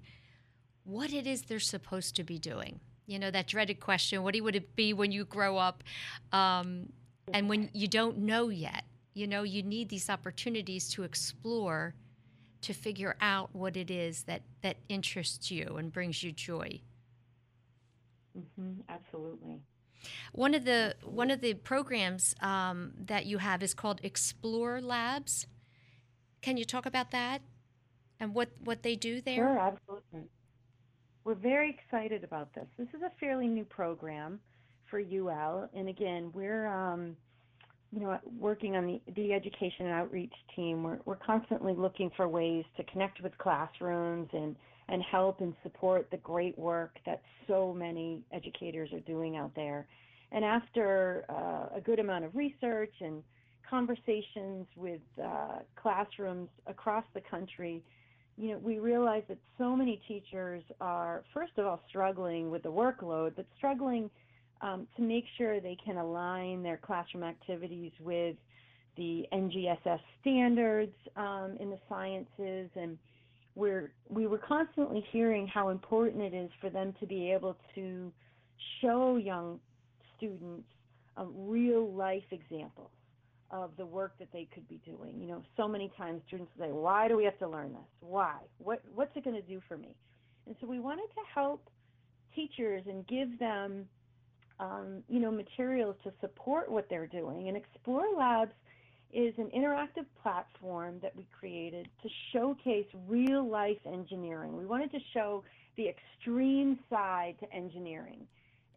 [0.83, 2.79] what it is they're supposed to be doing.
[3.05, 5.83] You know, that dreaded question what would it be when you grow up?
[6.31, 6.89] Um,
[7.33, 8.83] and when you don't know yet,
[9.13, 11.95] you know, you need these opportunities to explore
[12.61, 16.79] to figure out what it is that, that interests you and brings you joy.
[18.37, 19.61] Mm-hmm, absolutely.
[20.31, 25.47] One of the one of the programs um, that you have is called Explore Labs.
[26.41, 27.41] Can you talk about that
[28.19, 29.35] and what what they do there?
[29.35, 30.29] Sure, absolutely.
[31.25, 32.65] We're very excited about this.
[32.77, 34.39] This is a fairly new program
[34.89, 37.15] for UL, and again, we're um,
[37.91, 40.83] you know working on the, the education and outreach team.
[40.83, 44.55] We're we're constantly looking for ways to connect with classrooms and
[44.89, 49.87] and help and support the great work that so many educators are doing out there.
[50.33, 53.23] And after uh, a good amount of research and
[53.69, 57.81] conversations with uh, classrooms across the country,
[58.37, 62.71] you know, we realize that so many teachers are, first of all, struggling with the
[62.71, 64.09] workload, but struggling
[64.61, 68.35] um, to make sure they can align their classroom activities with
[68.97, 72.69] the NGSS standards um, in the sciences.
[72.75, 72.97] And
[73.55, 78.11] we're, we were constantly hearing how important it is for them to be able to
[78.81, 79.59] show young
[80.17, 80.65] students
[81.17, 82.89] um, real life examples
[83.53, 85.21] of the work that they could be doing.
[85.21, 87.87] You know, so many times students say, "Why do we have to learn this?
[88.01, 88.39] Why?
[88.57, 89.95] What what's it going to do for me?"
[90.47, 91.69] And so we wanted to help
[92.35, 93.87] teachers and give them,
[94.59, 97.47] um, you know, materials to support what they're doing.
[97.47, 98.51] And Explore Labs
[99.13, 104.57] is an interactive platform that we created to showcase real life engineering.
[104.57, 105.43] We wanted to show
[105.77, 108.27] the extreme side to engineering.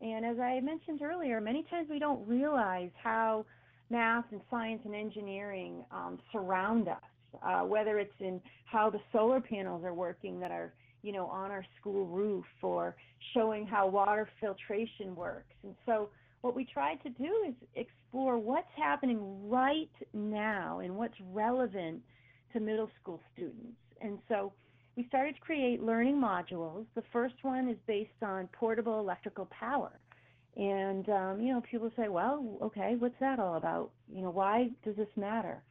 [0.03, 3.47] And as I mentioned earlier, many times we don't realize how
[3.91, 6.97] math and science and engineering um, surround us,
[7.43, 10.73] uh, whether it's in how the solar panels are working that are
[11.03, 12.97] you know on our school roof or
[13.35, 15.55] showing how water filtration works.
[15.63, 16.11] And so
[16.41, 22.01] what we tried to do is explore what's happening right now and what's relevant
[22.53, 23.77] to middle school students.
[24.01, 24.53] And so
[24.97, 26.87] we started to create learning modules.
[26.95, 29.93] The first one is based on portable electrical power.
[30.57, 33.91] And um, you know, people say, "Well, okay, what's that all about?
[34.13, 35.63] You know, why does this matter?"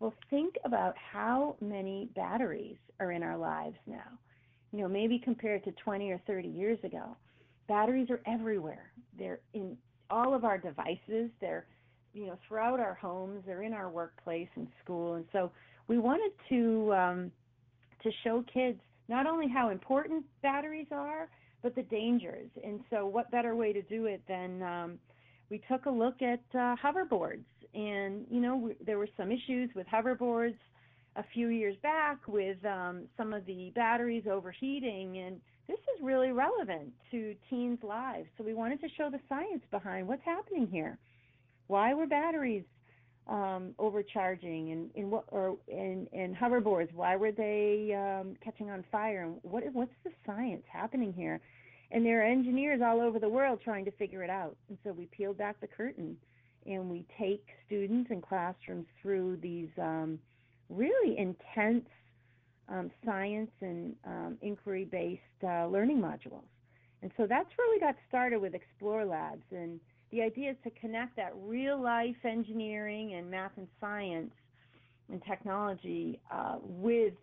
[0.00, 4.18] Well, think about how many batteries are in our lives now.
[4.72, 7.16] You know, maybe compared to 20 or 30 years ago,
[7.68, 8.90] batteries are everywhere.
[9.18, 9.76] They're in
[10.10, 11.30] all of our devices.
[11.40, 11.66] They're,
[12.12, 13.42] you know, throughout our homes.
[13.46, 15.14] They're in our workplace and school.
[15.14, 15.50] And so
[15.88, 17.32] we wanted to um,
[18.02, 18.78] to show kids
[19.08, 21.28] not only how important batteries are,
[21.64, 22.50] but the dangers.
[22.62, 24.98] And so, what better way to do it than um,
[25.50, 27.46] we took a look at uh, hoverboards?
[27.74, 30.58] And you know, we, there were some issues with hoverboards
[31.16, 36.32] a few years back with um, some of the batteries overheating, and this is really
[36.32, 38.26] relevant to teens' lives.
[38.36, 40.98] So we wanted to show the science behind what's happening here.
[41.68, 42.64] Why were batteries
[43.26, 46.92] um, overcharging and in what or in, in hoverboards?
[46.92, 49.22] Why were they um, catching on fire?
[49.22, 51.40] And what what's the science happening here?
[51.90, 54.56] And there are engineers all over the world trying to figure it out.
[54.68, 56.16] And so we peeled back the curtain
[56.66, 60.18] and we take students and classrooms through these um,
[60.68, 61.86] really intense
[62.68, 66.44] um, science and um, inquiry based uh, learning modules.
[67.02, 69.44] And so that's where we got started with Explore Labs.
[69.50, 69.78] And
[70.14, 74.30] the idea is to connect that real life engineering and math and science
[75.10, 77.14] and technology uh, with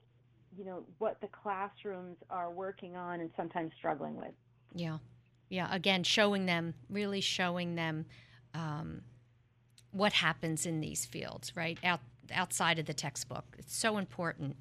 [0.57, 4.33] you know what the classrooms are working on and sometimes struggling with.
[4.75, 4.97] Yeah,
[5.49, 5.73] yeah.
[5.73, 8.05] Again, showing them, really showing them
[8.53, 9.03] um,
[9.91, 12.01] what happens in these fields, right out
[12.33, 13.45] outside of the textbook.
[13.57, 14.57] It's so important.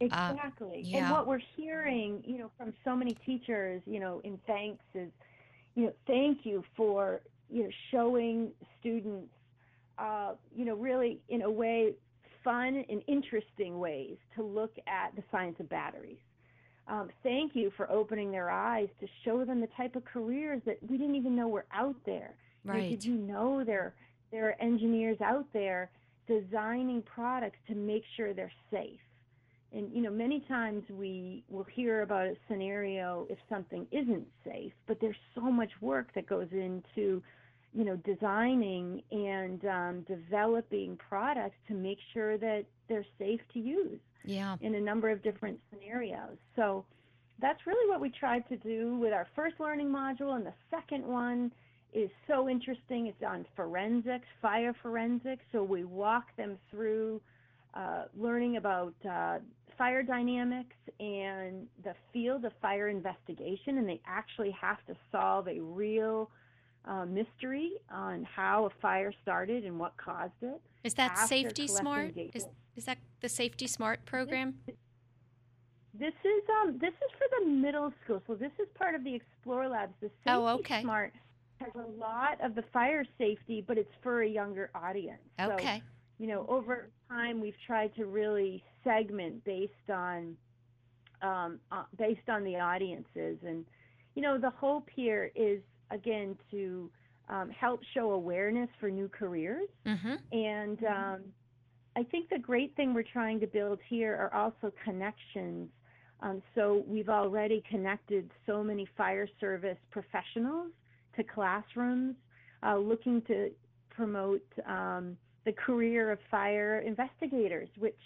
[0.00, 0.68] Exactly.
[0.68, 0.98] Uh, yeah.
[0.98, 5.10] And what we're hearing, you know, from so many teachers, you know, in thanks is,
[5.74, 7.20] you know, thank you for,
[7.50, 9.32] you know, showing students,
[9.98, 11.92] uh, you know, really in a way,
[12.42, 16.18] fun and interesting ways to look at the science of batteries.
[16.88, 20.78] Um, thank you for opening their eyes to show them the type of careers that
[20.88, 22.34] we didn't even know were out there.
[22.64, 22.90] Right.
[22.90, 23.94] did you know there
[24.30, 25.90] there are engineers out there
[26.26, 29.00] designing products to make sure they're safe?
[29.72, 34.72] And you know, many times we will hear about a scenario if something isn't safe,
[34.86, 37.22] but there's so much work that goes into
[37.72, 44.00] you know designing and um, developing products to make sure that they're safe to use
[44.24, 44.56] yeah.
[44.60, 46.36] in a number of different scenarios.
[46.56, 46.84] So
[47.40, 51.06] that's really what we tried to do with our first learning module, and the second
[51.06, 51.52] one
[51.92, 53.06] is so interesting.
[53.06, 55.42] It's on forensics, fire forensics.
[55.52, 57.20] So we walk them through
[57.74, 59.38] uh, learning about uh,
[59.76, 65.60] fire dynamics and the field of fire investigation, and they actually have to solve a
[65.60, 66.30] real
[66.86, 70.60] uh, mystery on how a fire started and what caused it.
[70.84, 72.14] Is that Safety Smart?
[72.16, 74.54] Is, is that the Safety Smart program?
[74.66, 74.76] This,
[75.98, 78.22] this is um this is for the middle school.
[78.26, 79.92] So this is part of the Explore Labs.
[80.00, 80.82] The Safety oh, okay.
[80.82, 81.12] Smart
[81.60, 85.20] has a lot of the fire safety, but it's for a younger audience.
[85.38, 85.78] Okay.
[85.78, 85.84] So,
[86.18, 90.36] you know, over time we've tried to really segment based on
[91.22, 93.66] um, uh, based on the audiences, and
[94.14, 95.60] you know, the hope here is
[95.90, 96.90] again to
[97.28, 99.68] um, help show awareness for new careers.
[99.86, 100.14] Mm-hmm.
[100.32, 101.20] And um,
[101.96, 105.68] I think the great thing we're trying to build here are also connections.
[106.20, 110.72] Um, so we've already connected so many fire service professionals
[111.16, 112.14] to classrooms,
[112.62, 113.50] uh, looking to
[113.90, 117.96] promote um, the career of fire investigators, which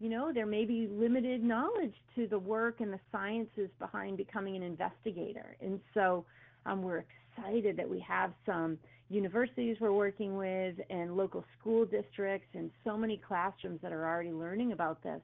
[0.00, 4.56] you know, there may be limited knowledge to the work and the sciences behind becoming
[4.56, 5.56] an investigator.
[5.60, 6.24] And so
[6.66, 7.04] um, we're
[7.36, 12.96] excited that we have some universities we're working with and local school districts and so
[12.96, 15.20] many classrooms that are already learning about this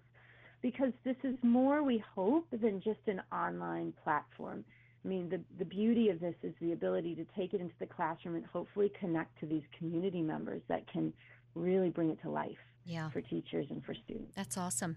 [0.63, 4.65] because this is more, we hope, than just an online platform.
[5.05, 7.87] I mean, the, the beauty of this is the ability to take it into the
[7.87, 11.13] classroom and hopefully connect to these community members that can
[11.55, 12.57] really bring it to life
[12.87, 13.11] yeah.
[13.11, 14.33] for teachers and for students.
[14.37, 14.97] That's awesome.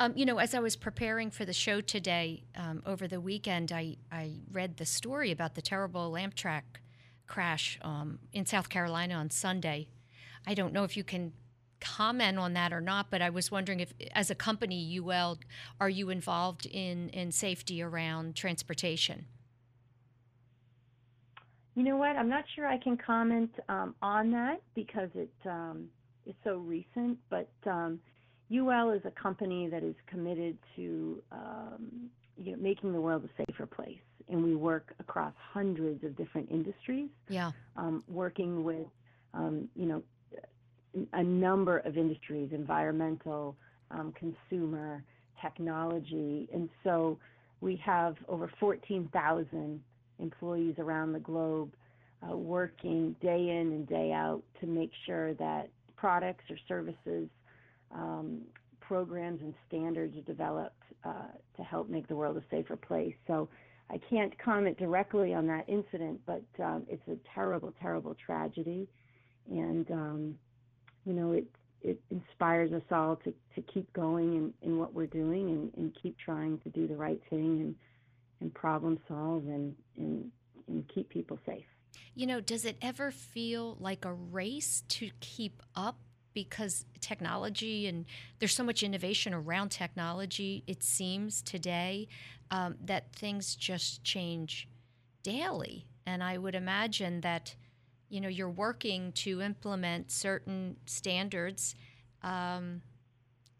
[0.00, 3.72] Um, you know, as I was preparing for the show today, um, over the weekend,
[3.72, 6.62] I, I read the story about the terrible Amtrak
[7.26, 9.88] crash um, in South Carolina on Sunday.
[10.46, 11.32] I don't know if you can
[11.80, 15.38] comment on that or not, but I was wondering if, as a company, UL,
[15.80, 19.26] are you involved in, in safety around transportation?
[21.74, 22.16] You know what?
[22.16, 25.88] I'm not sure I can comment um, on that because it um,
[26.26, 28.00] is so recent, but um,
[28.50, 33.44] UL is a company that is committed to um, you know, making the world a
[33.44, 33.98] safer place,
[34.28, 37.08] and we work across hundreds of different industries.
[37.28, 38.86] Yeah, um, working with
[39.34, 40.02] um, you know
[41.14, 43.56] a number of industries: environmental,
[43.90, 45.02] um, consumer,
[45.40, 47.18] technology, and so
[47.60, 49.80] we have over 14,000
[50.18, 51.72] employees around the globe
[52.28, 55.68] uh, working day in and day out to make sure that
[56.02, 57.28] products or services,
[57.94, 58.40] um,
[58.80, 63.14] programs and standards are developed uh, to help make the world a safer place.
[63.28, 63.48] So
[63.88, 68.88] I can't comment directly on that incident, but um, it's a terrible, terrible tragedy,
[69.48, 70.34] and um,
[71.04, 71.46] you know it
[71.82, 75.96] it inspires us all to, to keep going in, in what we're doing and, and
[76.02, 77.74] keep trying to do the right thing and
[78.40, 80.32] and problem solve and, and
[80.66, 81.64] and keep people safe.
[82.14, 85.96] You know, does it ever feel like a race to keep up
[86.34, 88.04] because technology and
[88.38, 92.08] there's so much innovation around technology, it seems today
[92.50, 94.68] um, that things just change
[95.22, 95.86] daily.
[96.06, 97.54] And I would imagine that,
[98.08, 101.74] you know, you're working to implement certain standards.
[102.22, 102.82] Um,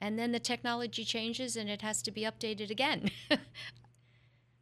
[0.01, 3.11] and then the technology changes and it has to be updated again.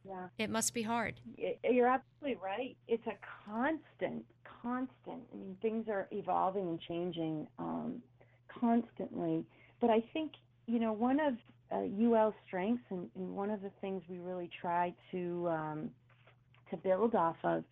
[0.07, 0.29] Yeah.
[0.39, 1.21] It must be hard.
[1.37, 2.77] You're absolutely right.
[2.89, 4.25] It's a constant,
[4.63, 5.23] constant.
[5.33, 8.03] I mean, things are evolving and changing um,
[8.49, 9.45] constantly.
[9.81, 10.33] But I think,
[10.67, 11.35] you know, one of
[11.73, 15.91] uh, UL's strengths and, and, one of the things we really try to um,
[16.71, 17.63] to build off of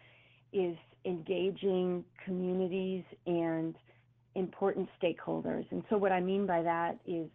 [0.52, 3.74] is engaging communities and
[4.34, 5.64] important stakeholders.
[5.70, 7.28] And so, what I mean by that is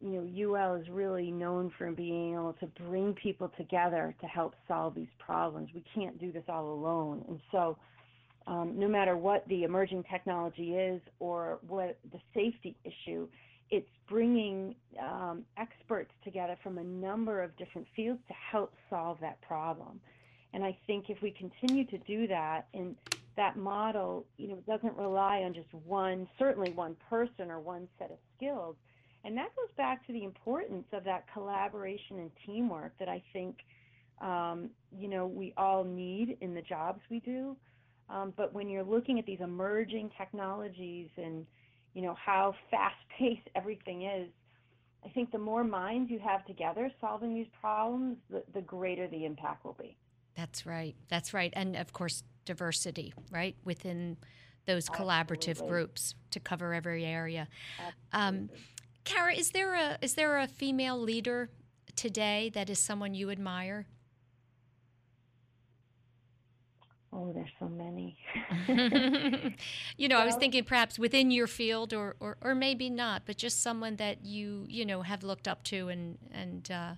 [0.00, 4.54] you know, UL is really known for being able to bring people together to help
[4.66, 5.68] solve these problems.
[5.74, 7.24] We can't do this all alone.
[7.28, 7.76] And so,
[8.46, 13.28] um, no matter what the emerging technology is or what the safety issue,
[13.70, 19.40] it's bringing um, experts together from a number of different fields to help solve that
[19.42, 20.00] problem.
[20.52, 22.96] And I think if we continue to do that and
[23.36, 28.10] that model, you know, doesn't rely on just one, certainly one person or one set
[28.10, 28.74] of skills.
[29.24, 33.56] And that goes back to the importance of that collaboration and teamwork that I think,
[34.20, 37.56] um, you know, we all need in the jobs we do.
[38.08, 41.46] Um, but when you're looking at these emerging technologies and,
[41.94, 44.28] you know, how fast paced everything is,
[45.04, 49.24] I think the more minds you have together solving these problems, the, the greater the
[49.24, 49.96] impact will be.
[50.34, 50.94] That's right.
[51.08, 51.52] That's right.
[51.54, 54.16] And of course, diversity, right, within
[54.66, 55.68] those collaborative Absolutely.
[55.68, 57.48] groups to cover every area.
[58.12, 58.50] Um,
[59.04, 61.50] Cara, is there a is there a female leader
[61.96, 63.86] today that is someone you admire?
[67.12, 68.16] Oh, there's so many.
[69.96, 73.22] you know, well, I was thinking perhaps within your field, or, or, or maybe not,
[73.26, 76.94] but just someone that you you know have looked up to and and uh,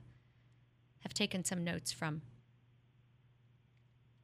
[1.01, 2.21] have taken some notes from.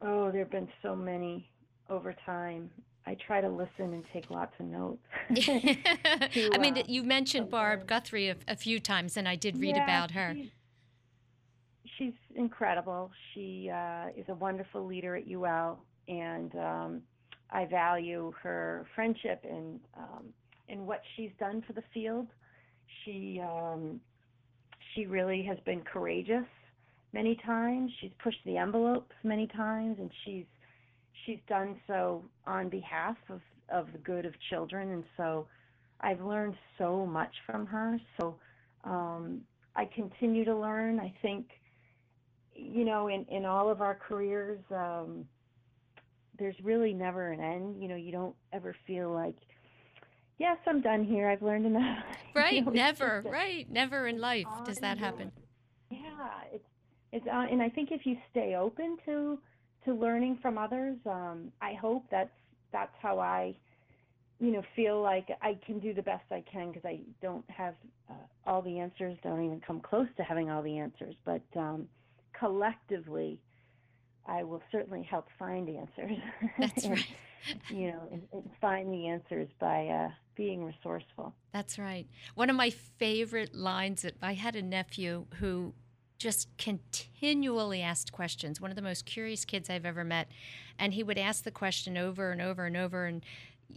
[0.01, 1.49] Oh, there have been so many
[1.89, 2.69] over time.
[3.09, 5.01] I try to listen and take lots of notes.
[5.33, 9.57] to, I mean, uh, you mentioned Barb Guthrie a, a, few times, and I did
[9.57, 10.35] read yeah, about her.
[10.35, 10.51] She's,
[11.97, 13.09] she's incredible.
[13.33, 17.01] She uh, is a wonderful leader at UL, and um,
[17.49, 20.25] I value her friendship and um,
[20.69, 22.27] and what she's done for the field.
[23.03, 23.99] She um,
[24.93, 26.45] she really has been courageous
[27.11, 27.91] many times.
[28.01, 30.45] She's pushed the envelopes many times, and she's
[31.29, 34.91] she's done so on behalf of of the good of children.
[34.91, 35.47] And so,
[36.01, 37.99] I've learned so much from her.
[38.19, 38.35] So,
[38.83, 39.41] um,
[39.75, 40.99] I continue to learn.
[40.99, 41.45] I think,
[42.55, 45.25] you know, in in all of our careers, um,
[46.39, 47.81] there's really never an end.
[47.81, 49.35] You know, you don't ever feel like
[50.39, 51.29] yes, I'm done here.
[51.29, 52.03] I've learned enough.
[52.35, 55.31] Right, you know, never, right, never in life does that happen.
[55.89, 55.99] Yeah,
[56.53, 56.63] it's
[57.11, 59.39] it's, uh, and I think if you stay open to
[59.85, 62.29] to learning from others, um, I hope that's
[62.71, 63.55] that's how I,
[64.39, 67.73] you know, feel like I can do the best I can because I don't have
[68.09, 68.13] uh,
[68.45, 71.87] all the answers, don't even come close to having all the answers, but um,
[72.37, 73.39] collectively,
[74.27, 76.17] I will certainly help find answers.
[76.59, 77.05] That's and, right.
[77.69, 81.33] you know, and, and, find the answers by uh, being resourceful.
[81.51, 82.07] That's right.
[82.35, 85.73] One of my favorite lines that I had a nephew who
[86.19, 88.61] just continually asked questions.
[88.61, 90.27] One of the most curious kids I've ever met.
[90.77, 93.05] And he would ask the question over and over and over.
[93.05, 93.23] And,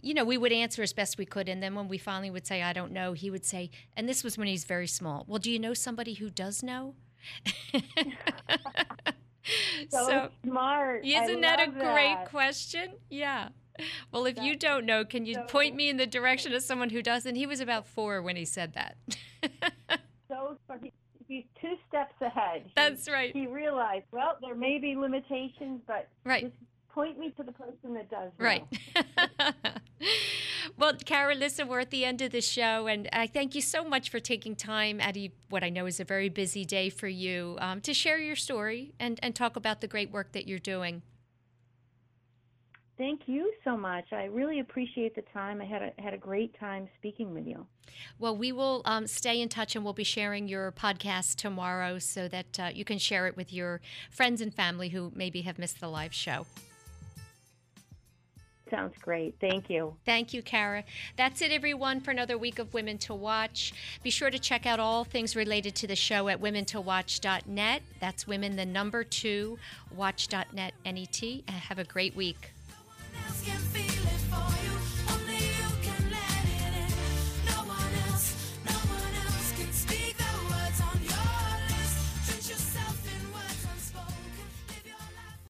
[0.01, 1.49] you know, we would answer as best we could.
[1.49, 4.23] And then when we finally would say, I don't know, he would say, and this
[4.23, 6.95] was when he's very small, well, do you know somebody who does know?
[9.89, 11.05] so, so, smart.
[11.05, 12.29] Isn't that a great that.
[12.29, 12.93] question?
[13.09, 13.49] Yeah.
[14.11, 16.61] Well, if That's you don't know, can you so point me in the direction of
[16.61, 17.25] someone who does?
[17.25, 18.97] And he was about four when he said that.
[20.27, 20.57] so
[21.33, 22.63] he's two steps ahead.
[22.75, 23.33] That's right.
[23.33, 26.53] He realized, well, there may be limitations, but right.
[26.93, 28.31] point me to the person that does.
[28.37, 28.65] Right.
[30.77, 33.83] well, Cara, listen, we're at the end of the show, and I thank you so
[33.83, 37.07] much for taking time out of what I know is a very busy day for
[37.07, 40.59] you um, to share your story and, and talk about the great work that you're
[40.59, 41.01] doing.
[43.03, 44.13] Thank you so much.
[44.13, 45.59] I really appreciate the time.
[45.59, 47.65] I had a, had a great time speaking with you.
[48.17, 52.29] Well, we will um, stay in touch and we'll be sharing your podcast tomorrow so
[52.29, 55.81] that uh, you can share it with your friends and family who maybe have missed
[55.81, 56.45] the live show.
[58.69, 59.35] Sounds great.
[59.41, 59.97] Thank you.
[60.05, 60.85] Thank you, Cara.
[61.17, 63.73] That's it, everyone, for another week of Women to Watch.
[64.01, 67.81] Be sure to check out all things related to the show at womentowatch.net.
[67.99, 69.59] That's women, the number two,
[69.93, 71.43] watch.net, N-E-T.
[71.49, 72.53] Have a great week
[73.45, 73.82] can feel